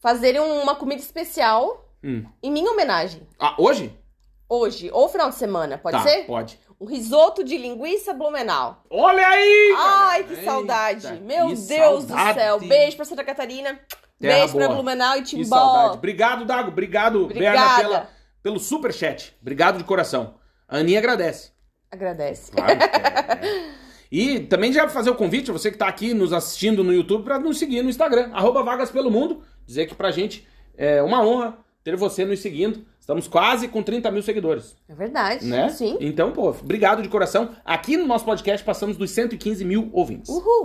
[0.00, 2.24] fazerem uma comida especial Hum.
[2.42, 3.26] em minha homenagem.
[3.38, 3.96] Ah, hoje?
[4.48, 6.24] Hoje, ou final de semana, pode tá, ser?
[6.26, 6.58] pode.
[6.80, 8.82] Um risoto de linguiça blumenau.
[8.90, 9.74] Olha aí!
[9.76, 11.06] Ai, que saudade.
[11.06, 12.38] Eita, Meu que Deus do saudade.
[12.38, 12.58] céu.
[12.60, 13.78] Beijo pra Santa Catarina.
[14.20, 14.64] Terra Beijo boa.
[14.66, 15.56] pra Blumenau e Que Timbó.
[15.56, 15.94] saudade.
[15.98, 16.68] Obrigado, Dago.
[16.68, 17.82] Obrigado, Berna, Obrigada.
[17.82, 18.10] pela,
[18.42, 19.34] pelo superchat.
[19.40, 20.34] Obrigado de coração.
[20.68, 21.52] A Aninha agradece.
[21.90, 22.50] Agradece.
[22.52, 22.72] Claro.
[22.72, 22.76] é,
[23.46, 23.74] é.
[24.10, 27.38] E também já fazer o convite, você que tá aqui nos assistindo no YouTube, para
[27.38, 29.42] nos seguir no Instagram, arroba Vagas Pelo Mundo.
[29.66, 32.84] Dizer que pra gente é uma honra ter você nos seguindo.
[33.04, 35.44] Estamos quase com 30 mil seguidores, É verdade.
[35.44, 35.68] né?
[35.68, 35.98] Sim.
[36.00, 37.54] Então, pô, obrigado de coração.
[37.62, 40.30] Aqui no nosso podcast passamos dos 115 mil ouvintes.
[40.30, 40.64] Uhul.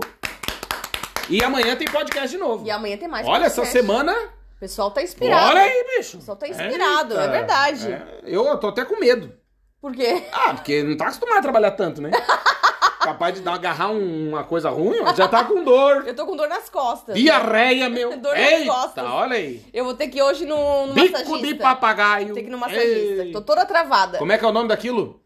[1.30, 2.66] E amanhã tem podcast de novo.
[2.66, 3.78] E amanhã tem mais Olha, essa podcast.
[3.78, 4.14] semana.
[4.56, 5.48] O pessoal tá inspirado.
[5.50, 6.16] Olha aí, bicho.
[6.16, 7.30] O pessoal tá inspirado, é Eita.
[7.30, 7.92] verdade.
[7.92, 9.34] É, eu tô até com medo.
[9.82, 10.24] Por quê?
[10.32, 12.10] Ah, porque não tá acostumado a trabalhar tanto, né?
[13.12, 16.04] Capaz de dar, agarrar um- uma coisa ruim, ó, já tá com dor.
[16.08, 17.16] Eu tô com dor nas costas.
[17.16, 18.16] Diarreia, meu.
[18.20, 19.04] Dor nas Eita, costas.
[19.06, 19.62] olha aí.
[19.74, 21.48] Eu vou ter que ir hoje no, no Bico massagista.
[21.48, 22.34] de papagaio.
[22.34, 23.24] Tem que ir no massagista.
[23.24, 23.32] Ei.
[23.32, 24.18] Tô toda travada.
[24.20, 25.22] Como é que é o nome daquilo?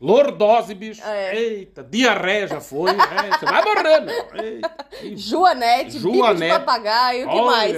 [0.00, 1.02] Lordose, bicho.
[1.04, 1.36] É.
[1.36, 2.90] Eita, diarreia já foi.
[2.90, 2.94] É,
[3.38, 4.44] você vai morrer, meu.
[4.44, 4.70] Eita.
[5.02, 6.58] E Joanete, bico de Joanete.
[6.58, 7.76] papagaio, o que mais?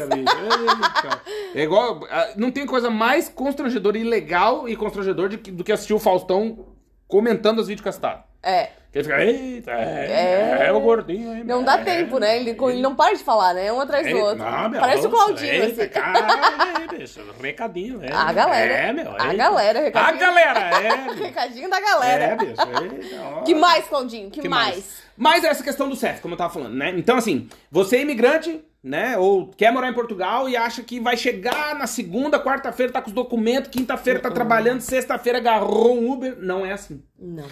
[1.55, 2.01] É igual.
[2.11, 5.99] ah, Não tem coisa mais constrangedora e legal e constrangedor de do que assistir o
[5.99, 6.67] Faustão
[7.09, 8.23] comentando as videocastadas.
[8.43, 8.71] É.
[8.93, 10.67] Que ele fica, eita, é, É.
[10.67, 11.35] é o gordinho.
[11.35, 12.37] hein, Não dá é, tempo, né?
[12.37, 13.73] Ele, ele não para de falar, né?
[13.73, 14.45] Um atrás do outro.
[14.45, 15.91] não, meu, Parece o Claudinho, eita, assim.
[15.93, 18.13] Cara, bicho, recadinho, é.
[18.13, 18.73] A galera.
[18.75, 19.09] É, meu.
[19.11, 19.35] A eita.
[19.35, 20.21] galera, A recadinho.
[20.21, 21.13] galera, é.
[21.25, 22.25] Recadinho da galera.
[22.25, 22.53] É, bicho.
[22.83, 23.43] Eita.
[23.47, 24.31] Que mais, Claudinho?
[24.31, 25.03] Que, Que mais?
[25.17, 26.93] Mas essa questão do CEF, como eu tava falando, né?
[26.95, 29.17] Então, assim, você é imigrante, né?
[29.17, 33.09] Ou quer morar em Portugal e acha que vai chegar na segunda, quarta-feira, tá com
[33.09, 36.37] os documentos, quinta-feira tá trabalhando, sexta-feira agarrou um Uber.
[36.39, 37.03] Não é assim.
[37.19, 37.47] Não.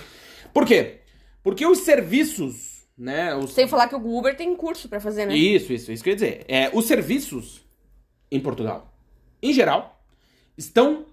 [0.53, 1.01] Por quê?
[1.43, 3.35] Porque os serviços, né?
[3.35, 3.53] Os...
[3.53, 5.37] Sem falar que o Uber tem curso pra fazer, né?
[5.37, 6.45] Isso, isso, isso quer dizer.
[6.49, 7.63] É, os serviços
[8.31, 8.93] em Portugal,
[9.43, 10.03] em geral,
[10.57, 11.07] estão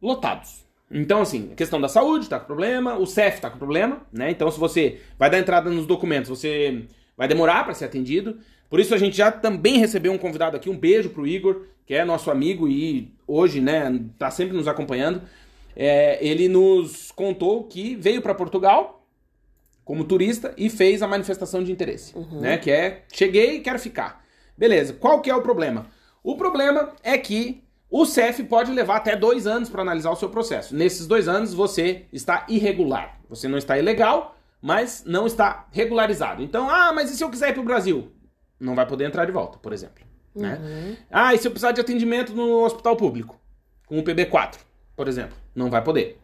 [0.00, 0.64] lotados.
[0.90, 4.30] Então, assim, a questão da saúde tá com problema, o CEF tá com problema, né?
[4.30, 6.84] Então, se você vai dar entrada nos documentos, você
[7.16, 8.38] vai demorar para ser atendido.
[8.68, 11.94] Por isso, a gente já também recebeu um convidado aqui, um beijo pro Igor, que
[11.94, 15.22] é nosso amigo e hoje, né, tá sempre nos acompanhando.
[15.76, 19.03] É, ele nos contou que veio para Portugal
[19.84, 22.56] como turista e fez a manifestação de interesse, né?
[22.58, 24.24] Que é cheguei e quero ficar.
[24.56, 24.94] Beleza.
[24.94, 25.86] Qual que é o problema?
[26.22, 30.28] O problema é que o CEF pode levar até dois anos para analisar o seu
[30.28, 30.74] processo.
[30.74, 33.20] Nesses dois anos você está irregular.
[33.28, 36.42] Você não está ilegal, mas não está regularizado.
[36.42, 38.10] Então, ah, mas e se eu quiser ir para o Brasil?
[38.58, 40.04] Não vai poder entrar de volta, por exemplo.
[40.34, 40.96] Né?
[41.10, 43.38] Ah, e se eu precisar de atendimento no hospital público?
[43.86, 44.56] Com o PB4,
[44.96, 45.36] por exemplo?
[45.54, 46.18] Não vai poder.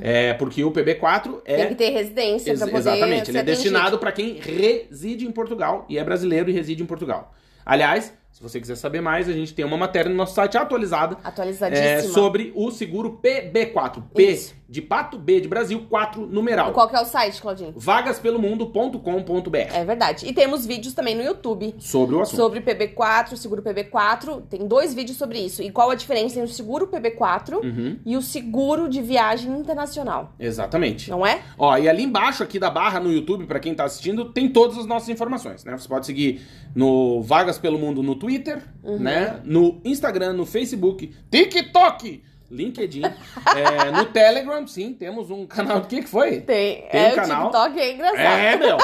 [0.00, 3.44] É, porque o PB4 é Tem que ter residência pra poder Exatamente, ele é atendido.
[3.44, 7.34] destinado para quem reside em Portugal e é brasileiro e reside em Portugal.
[7.64, 11.18] Aliás, se você quiser saber mais, a gente tem uma matéria no nosso site atualizada
[11.22, 11.86] Atualizadíssima.
[11.88, 14.02] é, sobre o seguro PB4.
[14.14, 14.54] P Isso.
[14.70, 16.70] De pato, B de Brasil, 4 numeral.
[16.72, 17.72] Qual que é o site, Claudinho?
[17.76, 20.26] Vagaspelomundo.com.br É verdade.
[20.26, 22.36] E temos vídeos também no YouTube sobre o assunto.
[22.36, 24.42] sobre PB4, seguro PB4.
[24.48, 25.60] Tem dois vídeos sobre isso.
[25.62, 30.34] E qual a diferença entre o seguro PB4 Uhum, e o seguro de viagem internacional?
[30.38, 31.10] exatamente.
[31.10, 31.40] Não é?
[31.58, 34.78] Ó, e ali embaixo aqui da barra no YouTube, pra quem tá assistindo, tem todas
[34.78, 35.76] as nossas informações, né?
[35.76, 36.42] Você pode seguir
[36.74, 38.98] no Vagas pelo Mundo no Twitter, Uhum.
[39.00, 39.40] né?
[39.44, 45.78] No Instagram, no Facebook, TikTok, LinkedIn, é, no Telegram, sim, temos um canal.
[45.78, 46.40] O que que foi?
[46.40, 46.82] Tem.
[46.90, 47.42] Tem é, um o canal.
[47.50, 48.18] TikTok é engraçado.
[48.20, 48.76] É, meu.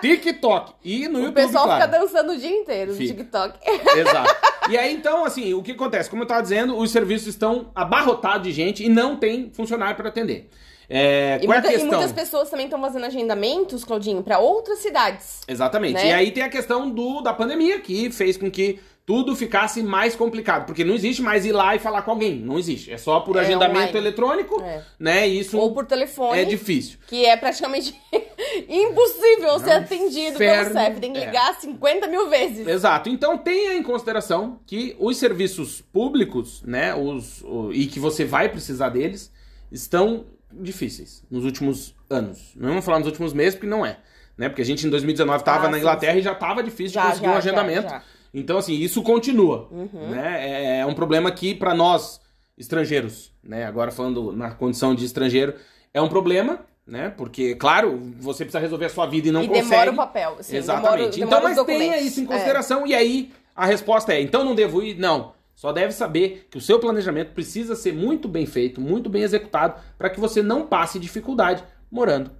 [0.00, 0.72] TikTok.
[0.84, 1.82] E no o YouTube, pessoal claro.
[1.84, 3.14] fica dançando o dia inteiro no Fica.
[3.14, 3.58] TikTok.
[3.98, 4.36] Exato.
[4.70, 6.08] E aí, então, assim, o que acontece?
[6.08, 10.08] Como eu tava dizendo, os serviços estão abarrotados de gente e não tem funcionário para
[10.08, 10.48] atender.
[10.88, 11.88] É, E, é muita- e questão?
[11.88, 15.40] muitas pessoas também estão fazendo agendamentos, Claudinho, pra outras cidades.
[15.46, 15.94] Exatamente.
[15.94, 16.08] né?
[16.08, 18.80] E aí tem a questão do, da pandemia, que fez com que
[19.10, 20.66] tudo ficasse mais complicado.
[20.66, 22.36] Porque não existe mais ir lá e falar com alguém.
[22.38, 22.92] Não existe.
[22.92, 23.98] É só por É, agendamento online.
[23.98, 24.84] eletrônico, É.
[25.00, 25.26] né?
[25.26, 26.38] Isso Ou por telefone.
[26.38, 26.96] é difícil.
[27.08, 27.92] Que é praticamente
[28.68, 30.72] impossível ser atendido pelo inferno.
[30.80, 31.00] CEF.
[31.00, 31.26] Tem que É.
[31.26, 32.64] ligar 50 mil vezes.
[32.68, 33.08] Exato.
[33.08, 38.48] Então tenha em consideração que os serviços públicos, né, os, o- e que você vai
[38.48, 39.32] precisar deles,
[39.72, 42.52] estão difíceis nos últimos anos.
[42.54, 43.98] Não vamos falar nos últimos meses, porque não é.
[44.38, 44.48] Né?
[44.48, 47.02] Porque a gente em 2019 estava Ah, na sim, Inglaterra e já estava difícil Já,
[47.02, 47.88] de conseguir já, um agendamento.
[47.90, 48.02] já.
[48.32, 48.40] Uhum.
[48.40, 49.68] Então, assim, isso continua.
[49.70, 50.48] Né?
[50.48, 52.20] É, é um problema que, para nós,
[52.56, 53.64] estrangeiros, né?
[53.64, 55.54] agora falando na condição de estrangeiro,
[55.92, 57.10] é um problema, né?
[57.16, 59.68] Porque, claro, você precisa resolver a sua vida e não e consegue.
[59.70, 60.36] demora o papel.
[60.38, 61.18] Assim, Exatamente.
[61.18, 62.26] Demora, então, demora mas tenha isso em É.
[62.26, 64.98] consideração e aí a resposta é: então não devo ir?
[64.98, 65.32] Não.
[65.54, 69.78] Só deve saber que o seu planejamento precisa ser muito bem feito, muito bem executado,
[69.98, 72.30] para que você não passe dificuldade morando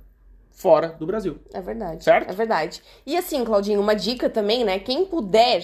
[0.51, 1.39] fora do Brasil.
[1.53, 2.03] É verdade.
[2.03, 2.31] Certo?
[2.31, 2.83] É verdade.
[3.07, 4.79] E assim, Claudinho, uma dica também, né?
[4.79, 5.63] Quem puder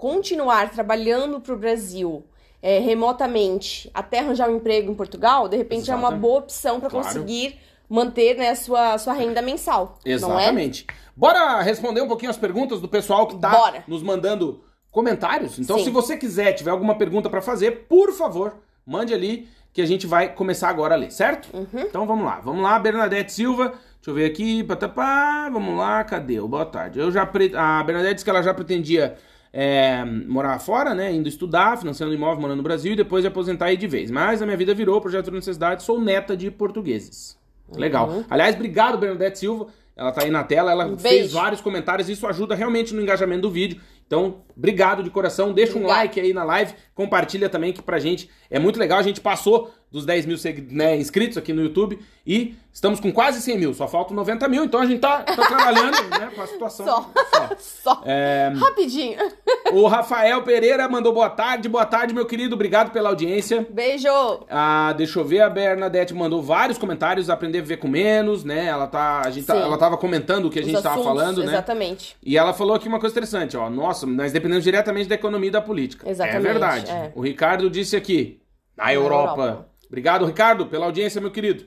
[0.00, 2.24] continuar trabalhando pro Brasil
[2.62, 6.88] é, remotamente até arranjar um emprego em Portugal, de repente é uma boa opção para
[6.88, 7.06] Claro.
[7.06, 9.98] conseguir manter né, a sua, sua renda mensal.
[10.02, 10.12] É?
[10.12, 10.86] Exatamente.
[11.14, 13.84] Bora responder um pouquinho as perguntas do pessoal que tá Bora.
[13.86, 15.58] nos mandando comentários.
[15.58, 15.84] Então, Sim.
[15.84, 18.54] se você quiser, tiver alguma pergunta pra fazer, por favor,
[18.86, 21.54] mande ali que a gente vai começar agora a ler, certo?
[21.54, 21.80] Uhum.
[21.82, 22.40] Então vamos lá.
[22.40, 23.68] Vamos lá, Bernadette Silva.
[23.68, 24.64] Deixa eu ver aqui.
[24.64, 25.50] Patapá.
[25.52, 26.40] Vamos lá, cadê?
[26.40, 26.98] o Boa tarde.
[26.98, 27.54] Eu já pre...
[27.54, 29.18] A Bernadette disse que ela já pretendia
[29.52, 31.12] é, morar fora, né?
[31.12, 34.10] Indo estudar, financiando imóvel, morando no Brasil e depois de aposentar aí de vez.
[34.10, 37.38] Mas a minha vida virou projeto de necessidade, sou neta de portugueses.
[37.74, 38.24] Legal.
[38.28, 39.68] Aliás, obrigado, Bernadette Silva.
[39.96, 43.42] Ela tá aí na tela, ela Um fez vários comentários, isso ajuda realmente no engajamento
[43.42, 43.80] do vídeo.
[44.06, 46.00] Então, obrigado de coração, deixa um Obrigada.
[46.00, 48.98] like aí na live, compartilha também, que pra gente é muito legal.
[48.98, 50.36] A gente passou dos 10 mil
[50.70, 54.64] né, inscritos aqui no YouTube e estamos com quase 100 mil, só faltam 90 mil,
[54.64, 56.86] então a gente tá, tá trabalhando né, com a situação.
[56.86, 57.10] Só.
[57.32, 57.50] só.
[57.58, 58.02] Só.
[58.04, 59.18] É, Rapidinho.
[59.72, 63.66] o Rafael Pereira mandou boa tarde, boa tarde, meu querido, obrigado pela audiência.
[63.68, 64.08] Beijo.
[64.48, 68.66] Ah, deixa eu ver, a Bernadette mandou vários comentários, aprender a viver com menos, né?
[68.66, 71.20] Ela tá, a gente tá- ela tava comentando o que a Os gente tava assuntos,
[71.20, 71.52] falando, né?
[71.52, 72.16] Exatamente.
[72.22, 73.68] E ela falou aqui uma coisa interessante, ó.
[73.68, 76.08] Nossa, nós dependemos diretamente da economia e da política.
[76.08, 76.90] Exatamente, É verdade.
[76.90, 77.12] é.
[77.14, 78.40] O Ricardo disse aqui,
[78.76, 79.42] na Europa.
[79.42, 79.69] Europa.
[79.90, 81.66] Obrigado, Ricardo, pela audiência, meu querido.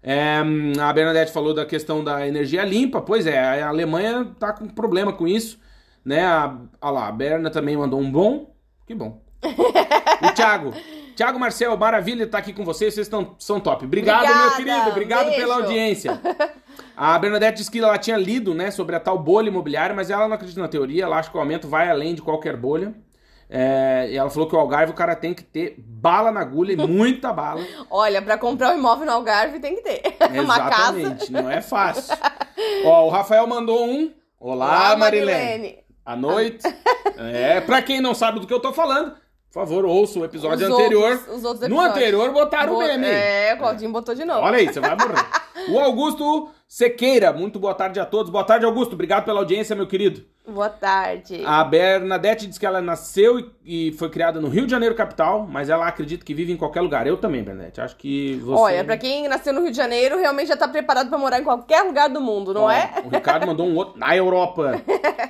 [0.00, 0.40] É,
[0.80, 3.02] a Bernadette falou da questão da energia limpa.
[3.02, 5.58] Pois é, a Alemanha tá com problema com isso.
[6.04, 6.24] Né?
[6.24, 8.54] A, olha lá, a Berna também mandou um bom.
[8.86, 9.20] Que bom.
[9.42, 10.72] o Thiago.
[11.16, 12.94] Thiago Marcel, maravilha tá aqui com vocês.
[12.94, 13.84] Vocês estão, são top.
[13.84, 14.90] Obrigado, meu Obrigada, querido.
[14.90, 15.40] Obrigado beijo.
[15.40, 16.20] pela audiência.
[16.96, 20.26] A Bernadette disse que ela tinha lido, né, sobre a tal bolha imobiliária, mas ela
[20.26, 22.94] não acredita na teoria, ela acha que o aumento vai além de qualquer bolha.
[23.48, 26.72] É, e ela falou que o Algarve o cara tem que ter bala na agulha
[26.72, 27.64] e muita bala.
[27.88, 30.02] Olha, pra comprar um imóvel no Algarve tem que ter.
[30.42, 30.98] Uma casa.
[30.98, 32.16] Exatamente, não é fácil.
[32.84, 34.12] Ó, o Rafael mandou um.
[34.40, 35.78] Olá, Marilene.
[36.04, 36.62] À noite.
[37.18, 40.66] É, pra quem não sabe do que eu tô falando, por favor, ouça o episódio
[40.66, 41.12] Os anterior.
[41.12, 41.96] outros- os outros no episódios.
[41.96, 43.06] anterior botaram o Bo- meme.
[43.06, 44.40] É, o Claudinho botou de novo.
[44.40, 45.24] Olha aí, você vai morrer.
[45.70, 48.30] O Augusto Sequeira, muito boa tarde a todos.
[48.30, 48.94] Boa tarde, Augusto.
[48.94, 50.24] Obrigado pela audiência, meu querido.
[50.48, 51.42] Boa tarde.
[51.46, 55.68] A Bernadette diz que ela nasceu e- foi criada no Rio de Janeiro, capital, mas
[55.70, 57.06] ela acredita que vive em qualquer lugar.
[57.06, 57.80] Eu também, Bernadette.
[57.80, 58.60] Acho que você.
[58.60, 61.44] Olha, pra quem nasceu no Rio de Janeiro, realmente já tá preparado pra morar em
[61.44, 62.90] qualquer lugar do mundo, não Ó, é?
[63.04, 63.96] O Ricardo mandou um outro.
[63.98, 64.80] Na Europa.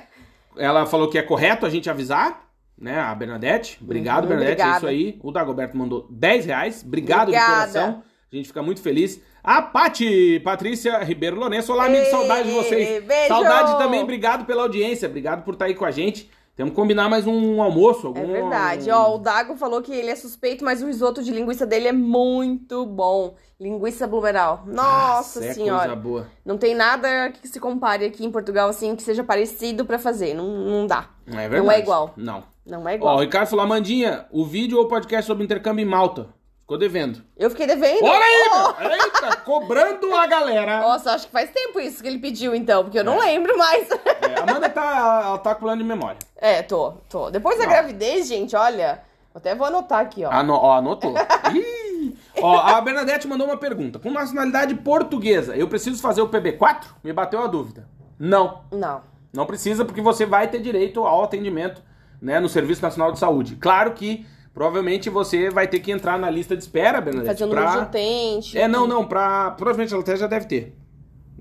[0.57, 2.99] Ela falou que é correto a gente avisar, né?
[2.99, 3.77] A Bernadette.
[3.81, 4.61] Obrigado, Uhum, Bernadette.
[4.61, 4.77] É obrigada.
[4.77, 5.19] isso aí.
[5.23, 6.83] O Dagoberto mandou 10 reais.
[6.85, 7.67] Obrigado Obrigada.
[7.67, 8.03] de coração.
[8.31, 9.21] A gente fica muito feliz.
[9.47, 11.71] A Pati Patrícia Ribeiro Lourenço.
[11.71, 12.05] Olá, amigo.
[12.07, 13.01] Saudade de vocês.
[13.01, 13.27] beijo!
[13.29, 14.03] Saudade também.
[14.03, 15.07] Obrigado pela audiência.
[15.07, 16.29] Obrigado por estar aí com a gente.
[16.53, 18.07] Temos que combinar mais um almoço.
[18.07, 18.23] Algum...
[18.23, 18.91] É verdade.
[18.91, 21.93] Ó, o Dago falou que ele é suspeito, mas o risoto de linguiça dele é
[21.93, 23.35] muito bom.
[23.57, 24.63] Linguiça Blumenau.
[24.65, 25.87] Nossa é senhora.
[25.87, 26.27] coisa boa.
[26.43, 30.33] Não tem nada que se compare aqui em Portugal, assim, que seja parecido pra fazer.
[30.33, 31.07] Não, não dá.
[31.25, 31.63] Não é verdade.
[31.63, 32.13] Não é igual.
[32.17, 32.43] Não.
[32.65, 33.15] Não é Ó, igual.
[33.15, 36.35] o Ricardo falou, Amandinha, o vídeo ou o podcast sobre intercâmbio em Malta?
[36.67, 37.21] Ficou devendo.
[37.37, 38.03] Eu fiquei devendo.
[38.03, 38.81] Olha aí, Oh!
[38.81, 38.91] meu!
[38.91, 40.81] Eita, cobrando a galera.
[40.81, 43.27] Nossa, acho que faz tempo isso que ele pediu, então, porque eu não É.
[43.27, 43.89] lembro mais.
[43.89, 46.19] É, a Amanda tá, ela tá com plano de memória.
[46.35, 47.31] É, tô, tô.
[47.31, 47.71] Depois da Não.
[47.71, 49.01] gravidez, gente, olha.
[49.33, 50.29] Até vou anotar aqui, ó.
[50.33, 51.13] Ano, ó, anotou.
[51.55, 52.13] Ih.
[52.41, 53.97] ó, a Bernadette mandou uma pergunta.
[53.97, 56.83] Com nacionalidade portuguesa, eu preciso fazer o PB4?
[57.01, 57.87] Me bateu a dúvida.
[58.19, 59.03] Não, Não.
[59.31, 61.81] não precisa, porque você vai ter direito ao atendimento
[62.21, 63.55] né, no Serviço Nacional de Saúde.
[63.55, 64.25] Claro que
[64.57, 67.33] provavelmente você vai ter que entrar na lista de espera, Bernadette.
[67.33, 67.83] Fazer o número de pra...
[67.83, 68.57] utente.
[68.57, 69.51] É, não, não, pra.
[69.51, 70.75] Provavelmente ela até já deve ter.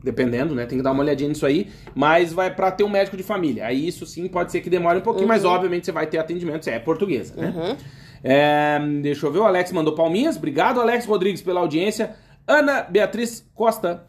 [0.04, 0.66] Dependendo, né?
[0.66, 1.70] Tem que dar uma olhadinha nisso aí.
[1.94, 3.64] Mas vai pra ter um médico de família.
[3.64, 6.66] Aí isso sim pode ser que demore um pouquinho, mas obviamente você vai ter atendimento.
[6.66, 7.54] Você é portuguesa, né?
[7.56, 7.76] Uhum.
[8.22, 10.36] É, deixa eu ver, o Alex mandou palminhas.
[10.36, 12.14] Obrigado, Alex Rodrigues, pela audiência.
[12.46, 14.04] Ana Beatriz Costa.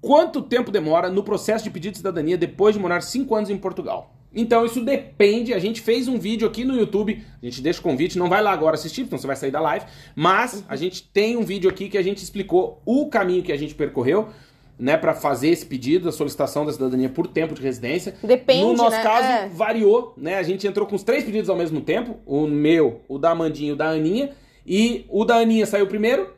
[0.00, 3.58] Quanto tempo demora no processo de pedido de cidadania depois de morar 5 anos em
[3.58, 4.14] Portugal?
[4.34, 5.52] Então, isso depende.
[5.52, 7.20] A gente fez um vídeo aqui no YouTube.
[7.42, 8.18] A gente deixa o convite.
[8.18, 9.86] Não vai lá agora assistir, então você vai sair da live.
[10.14, 13.56] Mas a gente tem um vídeo aqui que a gente explicou o caminho que a
[13.56, 14.28] gente percorreu,
[14.78, 18.14] né, para fazer esse pedido, a solicitação da cidadania por tempo de residência.
[18.22, 19.02] Depende, No nosso né?
[19.02, 19.48] caso, É.
[19.48, 20.36] variou, né?
[20.38, 23.70] A gente entrou com os três pedidos ao mesmo tempo: o meu, o da Amandinha
[23.70, 24.30] e o da Aninha.
[24.66, 26.30] E o da Aninha saiu primeiro,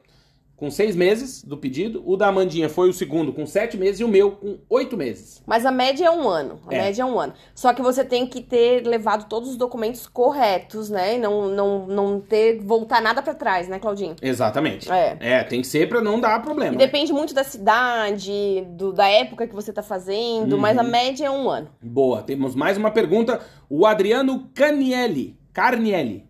[0.57, 2.03] com seis meses do pedido.
[2.07, 4.01] O da Amandinha foi o segundo, com sete meses.
[4.01, 5.43] E o meu, com oito meses.
[5.45, 6.61] Mas a média é um ano.
[6.69, 6.83] A É.
[6.83, 7.33] média é um ano.
[7.53, 11.17] Só que você tem que ter levado todos os documentos corretos, né?
[11.17, 14.15] E não, não, não ter voltar nada pra trás, né, Claudinho?
[14.23, 14.89] Exatamente.
[14.91, 15.43] É.
[15.43, 16.75] tem que ser pra não dar problema.
[16.75, 16.87] E né?
[16.87, 20.81] depende muito da cidade, do, da época que você tá fazendo, mas Uhum.
[20.81, 21.69] a média é um ano.
[21.83, 23.41] Boa, temos mais uma pergunta.
[23.69, 25.37] O Adriano Canielli.
[25.53, 26.25] Carnielli.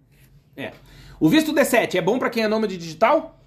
[0.56, 0.72] É.
[1.20, 3.38] O visto D7 é bom pra quem é nômade digital?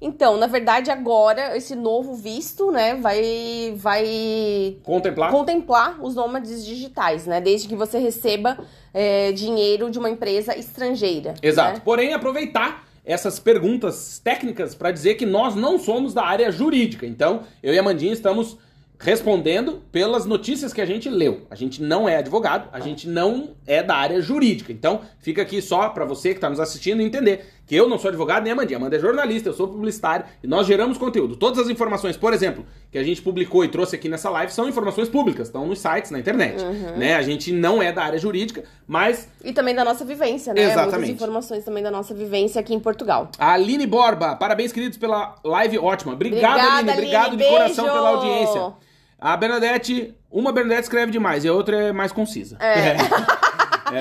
[0.00, 5.30] Então, na verdade, agora, esse novo visto, né, vai, vai Contemplar?
[5.30, 7.40] contemplar os nômades digitais, né?
[7.40, 8.58] Desde que você receba
[8.92, 11.34] é, dinheiro de uma empresa estrangeira.
[11.42, 11.74] Exato.
[11.74, 11.82] né?
[11.84, 17.06] Porém, aproveitar essas perguntas técnicas para dizer que nós não somos da área jurídica.
[17.06, 18.58] Então, eu e a Mandinha estamos
[18.98, 21.46] respondendo pelas notícias que a gente leu.
[21.50, 24.72] A gente não é advogado, a gente não é da área jurídica.
[24.72, 28.08] Então, fica aqui só para você que está nos assistindo entender que eu não sou
[28.08, 28.76] advogado nem a Amandinha.
[28.76, 31.36] Amanda é jornalista, eu sou publicitário e nós geramos conteúdo.
[31.36, 34.68] Todas as informações, por exemplo, que a gente publicou e trouxe aqui nessa live são
[34.68, 36.62] informações públicas, estão nos sites, na internet.
[36.62, 36.96] Uhum.
[36.96, 37.16] Né?
[37.16, 40.62] A gente não é da área jurídica, mas E também da nossa vivência, né?
[40.62, 40.92] Exatamente.
[40.92, 43.30] Muitas informações também da nossa vivência aqui em Portugal.
[43.38, 46.12] A Aline Borba, parabéns, queridos, pela live ótima.
[46.12, 46.92] Obrigado, Obrigada, Aline.
[46.92, 47.42] Obrigado Aline.
[47.42, 47.98] de coração Beijo.
[47.98, 48.72] pela audiência.
[49.18, 52.56] A Bernadette, uma Bernadette escreve demais e a outra é mais concisa.
[52.60, 52.90] É.
[52.90, 52.96] É,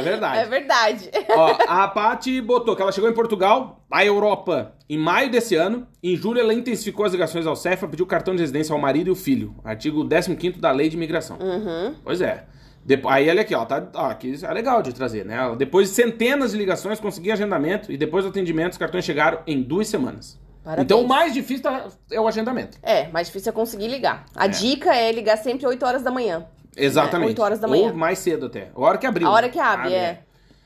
[0.01, 0.38] verdade.
[0.39, 1.09] É verdade.
[1.29, 5.88] Ó, a Paty botou que ela chegou em Portugal, a Europa, em maio desse ano.
[6.03, 9.11] Em julho, ela intensificou as ligações ao CEFA, pediu cartão de residência ao marido e
[9.11, 9.55] o filho.
[9.63, 11.38] Artigo 15 da Lei de Imigração.
[11.39, 11.95] Uhum.
[12.03, 12.45] Pois é.
[12.86, 15.36] Depo- Aí olha aqui, ó, tá, ó, aqui é legal de trazer, né?
[15.38, 19.39] Ela, Depois de centenas de ligações, consegui agendamento e depois do atendimento, os cartões chegaram
[19.47, 20.39] em duas semanas.
[20.63, 20.86] Parabéns.
[20.86, 22.77] Então o mais difícil tá- é o agendamento.
[22.83, 24.25] É, mais difícil é conseguir ligar.
[24.36, 24.47] A É.
[24.49, 26.45] dica é ligar sempre 8 horas da manhã.
[26.76, 27.28] Exatamente.
[27.28, 27.89] É, oito horas da manhã.
[27.89, 28.69] Ou mais cedo até.
[28.76, 29.26] A hora que abrir.
[29.26, 30.19] A hora que abre, é.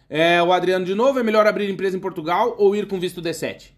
[0.10, 3.22] É, o Adriano de novo, é melhor abrir empresa em Portugal ou ir com visto
[3.22, 3.72] D7?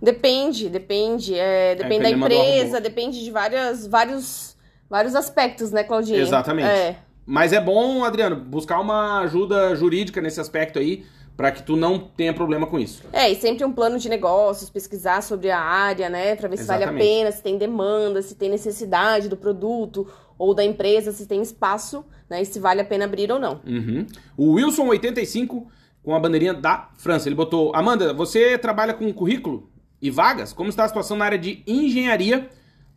[0.00, 1.34] Depende, depende.
[1.34, 4.56] é, depende que da empresa, depende de várias, vários,
[4.88, 6.20] vários aspectos, né, Claudinha?
[6.20, 6.68] Exatamente.
[6.68, 6.96] É.
[7.26, 11.04] Mas é bom, Adriano, buscar uma ajuda jurídica nesse aspecto aí,
[11.36, 13.02] pra que tu não tenha problema com isso.
[13.12, 16.34] É, e sempre um plano de negócios, pesquisar sobre a área, né?
[16.36, 17.08] Pra ver se vale a Exatamente.
[17.08, 20.06] pena, se tem demanda, se tem necessidade do produto
[20.40, 22.40] ou da empresa, se tem espaço, né?
[22.40, 23.60] E se vale a pena abrir ou não.
[23.66, 24.06] Uhum.
[24.38, 25.66] O Wilson85,
[26.02, 29.68] com a bandeirinha da França, ele botou: Amanda, você trabalha com currículo
[30.00, 30.54] e vagas?
[30.54, 32.48] Como está a situação na área de engenharia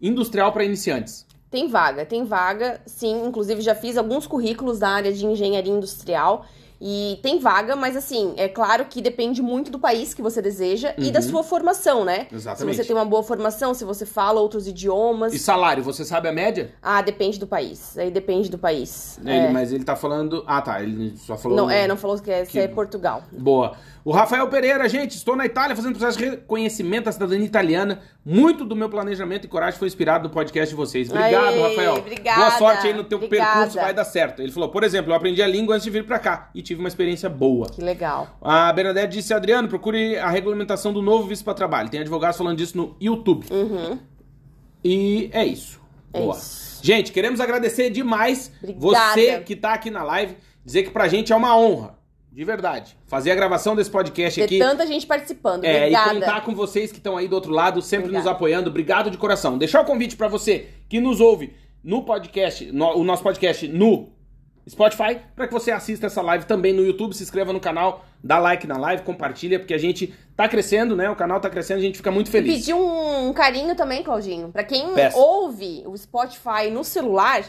[0.01, 1.27] industrial para iniciantes?
[1.51, 3.27] Tem vaga, tem vaga, sim.
[3.27, 6.45] Inclusive, já fiz alguns currículos da área de engenharia industrial.
[6.85, 10.93] E tem vaga, mas assim, é claro que depende muito do país que você deseja
[10.97, 11.25] e da Uhum.
[11.29, 12.27] sua formação, né?
[12.29, 12.75] Exatamente.
[12.75, 15.33] Se você tem uma boa formação, se você fala outros idiomas.
[15.33, 16.73] E salário, você sabe a média?
[16.81, 17.97] Ah, depende do país.
[17.97, 19.17] Aí depende do país.
[19.21, 19.49] Ele- É.
[19.49, 20.43] Mas ele tá falando.
[20.45, 20.81] Ah, tá.
[20.83, 21.55] Ele só falou.
[21.57, 23.23] Não, é, não falou que é, se que- é Portugal.
[23.31, 23.77] Boa.
[24.05, 28.01] O Rafael Pereira, gente, estou na Itália fazendo processo de reconhecimento da cidadania italiana.
[28.25, 31.09] Muito do meu planejamento e coragem foi inspirado no podcast de vocês.
[31.09, 31.95] Obrigado, Aê, Rafael.
[31.95, 33.51] obrigada, Boa sorte aí no teu obrigada.
[33.53, 34.41] percurso, vai dar certo.
[34.41, 36.81] Ele falou, por exemplo, eu aprendi a língua antes de vir pra cá e tive
[36.81, 37.67] uma experiência boa.
[37.69, 38.37] Que legal.
[38.41, 41.89] A Bernadette disse, Adriano, procure a regulamentação do novo visto para trabalho.
[41.89, 43.45] Tem advogados falando disso no YouTube.
[43.51, 43.97] Uhum.
[44.83, 45.79] E é isso.
[46.11, 46.35] É Boa.
[46.35, 46.79] isso.
[46.83, 48.81] Gente, queremos agradecer demais Obrigada.
[49.13, 50.35] você que tá aqui na live.
[50.65, 51.95] Dizer que pra gente é uma honra,
[52.33, 54.57] de verdade, fazer a gravação desse podcast Ter aqui.
[54.59, 55.63] tanta gente participando.
[55.65, 56.13] É, e Obrigada.
[56.19, 58.25] contar com vocês que estão aí do outro lado, sempre Obrigada.
[58.29, 58.69] nos apoiando.
[58.69, 59.57] Obrigado de coração.
[59.57, 61.53] Deixar o convite pra você que nos ouve
[61.83, 64.09] no podcast, no- o nosso podcast no
[64.69, 68.39] Spotify, pra que você assista essa live também no YouTube, se inscreva no canal, dá
[68.39, 71.09] like na live, compartilha, porque a gente tá crescendo, né?
[71.09, 72.59] O canal tá crescendo, a gente fica muito E feliz.
[72.59, 74.49] pedir um carinho também, Claudinho.
[74.53, 75.17] Pra quem Peço.
[75.17, 77.43] ouve o Spotify no celular,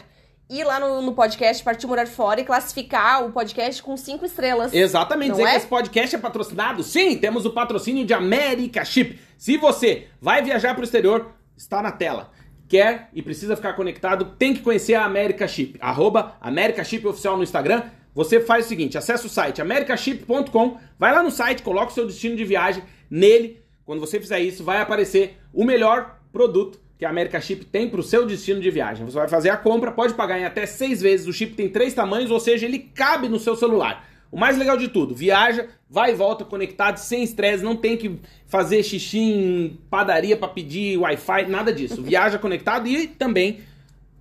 [0.49, 4.73] ir lá no, no podcast Partiu Morar Fora e classificar o podcast com cinco estrelas.
[4.73, 5.51] Exatamente, Não dizer é?
[5.51, 6.83] que esse podcast é patrocinado?
[6.83, 9.19] Sim, temos o patrocínio de America Chip.
[9.37, 12.31] Se você vai viajar para o exterior, está na tela.
[12.67, 15.77] Quer e precisa ficar conectado, tem que conhecer a America Chip.
[15.81, 17.83] Arroba America Chip Oficial no Instagram.
[18.13, 22.07] Você faz o seguinte, acessa o site americaship.com, vai lá no site, coloca o seu
[22.07, 23.61] destino de viagem nele.
[23.83, 27.99] Quando você fizer isso, vai aparecer o melhor produto que a America Chip tem para
[27.99, 29.05] o seu destino de viagem.
[29.05, 31.27] Você vai fazer a compra, pode pagar em até seis vezes.
[31.27, 34.07] O chip tem três tamanhos, ou seja, ele cabe no seu celular.
[34.31, 38.19] O mais legal de tudo, viaja, vai e volta conectado, sem estresse, não tem que
[38.47, 42.01] fazer xixi em padaria para pedir Wi-Fi, nada disso.
[42.03, 43.59] Viaja conectado e também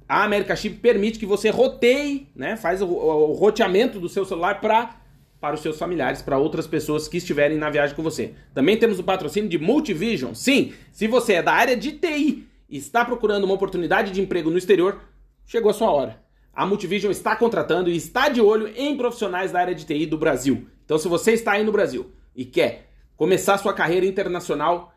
[0.09, 2.57] a America Chip permite que você roteie, né?
[2.57, 4.97] Faz o, o- o roteamento do seu celular para
[5.41, 8.33] para os seus familiares, para outras pessoas que estiverem na viagem com você.
[8.55, 10.33] Também temos o patrocínio de Multivision.
[10.33, 14.50] Sim, se você é da área de TI e está procurando uma oportunidade de emprego
[14.50, 15.00] no exterior,
[15.46, 16.22] chegou a sua hora.
[16.52, 20.18] A Multivision está contratando e está de olho em profissionais da área de TI do
[20.18, 20.66] Brasil.
[20.84, 24.94] Então, se você está aí no Brasil e quer começar sua carreira internacional,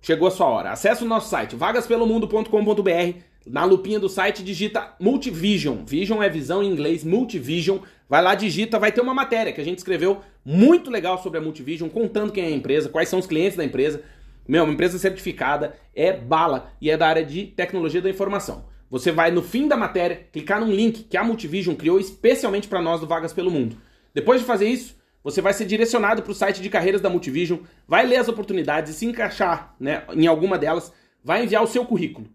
[0.00, 0.70] Chegou a sua hora.
[0.70, 3.18] Acesse o nosso site, vagaspelomundo.com.br.
[3.46, 5.84] Na lupinha do site, digita Multivision.
[5.84, 7.78] Vision é visão em inglês, Multivision.
[8.08, 11.42] Vai lá, digita, vai ter uma matéria que a gente escreveu muito legal sobre a
[11.42, 14.02] Multivision, contando quem é a empresa, quais são os clientes da empresa.
[14.48, 18.64] Meu, uma empresa certificada, é bala e é da área de tecnologia da informação.
[18.90, 22.80] Você vai no fim da matéria, clicar num link que a Multivision criou especialmente para
[22.80, 23.76] nós do Vagas pelo Mundo.
[24.14, 27.58] Depois de fazer isso, você vai ser direcionado para o site de carreiras da Multivision,
[27.86, 30.90] vai ler as oportunidades e se encaixar né, em alguma delas,
[31.22, 32.26] vai enviar o seu currículo.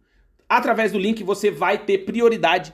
[0.47, 2.72] Através do link você vai ter prioridade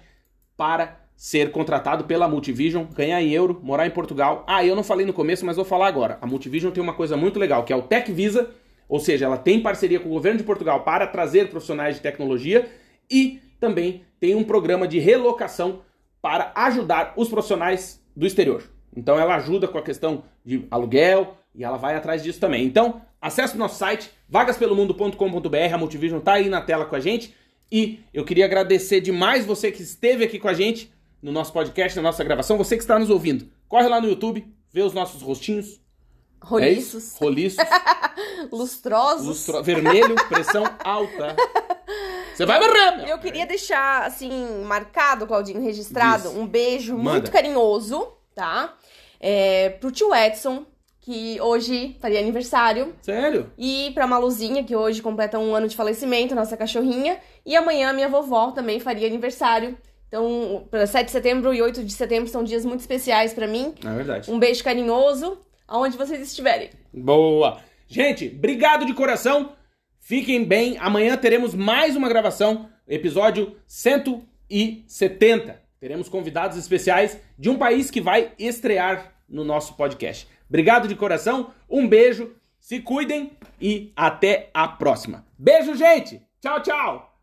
[0.57, 4.43] para ser contratado pela Multivision, ganhar em euro, morar em Portugal.
[4.45, 6.17] Ah, eu não falei no começo, mas vou falar agora.
[6.21, 8.49] A Multivision tem uma coisa muito legal, que é o Tech Visa,
[8.89, 12.67] ou seja, ela tem parceria com o governo de Portugal para trazer profissionais de tecnologia
[13.09, 15.81] e também tem um programa de relocação
[16.19, 18.63] para ajudar os profissionais do exterior.
[18.95, 22.65] Então ela ajuda com a questão de aluguel e ela vai atrás disso também.
[22.65, 27.35] Então, acesse o nosso site vagaspelomundo.com.br, a Multivision tá aí na tela com a gente
[27.71, 31.95] e eu queria agradecer demais você que esteve aqui com a gente no nosso podcast,
[31.95, 33.47] na nossa gravação, você que está nos ouvindo.
[33.67, 35.79] Corre lá no YouTube, vê os nossos rostinhos.
[36.41, 37.15] Roliços.
[37.15, 37.65] É Roliços.
[38.51, 39.25] Lustrosos.
[39.27, 39.63] Lustro...
[39.63, 41.35] Vermelho, pressão alta.
[42.33, 43.07] Você vai morrer, meu.
[43.07, 44.31] Eu queria deixar, assim,
[44.63, 46.37] marcado, Claudinho, registrado, Diz.
[46.37, 47.11] um beijo Manda.
[47.11, 48.73] muito carinhoso, tá?
[49.19, 50.65] É, pro tio Edson,
[51.01, 52.93] que hoje faria aniversário.
[53.01, 53.51] Sério?
[53.57, 57.19] E pra Maluzinha, que hoje completa um ano de falecimento, nossa cachorrinha.
[57.45, 59.77] E amanhã minha vovó também faria aniversário.
[60.07, 63.75] Então, pra 7 de setembro e 8 de setembro são dias muito especiais pra mim.
[63.85, 64.31] É verdade.
[64.31, 65.37] Um beijo carinhoso,
[65.69, 66.71] aonde vocês estiverem.
[66.93, 67.61] Boa!
[67.87, 69.53] Gente, obrigado de coração.
[69.99, 70.77] Fiquem bem.
[70.79, 75.61] Amanhã teremos mais uma gravação, episódio 170.
[75.79, 80.27] Teremos convidados especiais de um país que vai estrear no nosso podcast.
[80.49, 85.25] Obrigado de coração, um beijo, se cuidem e até a próxima.
[85.37, 86.21] Beijo, gente!
[86.41, 87.08] Tchau, tchau!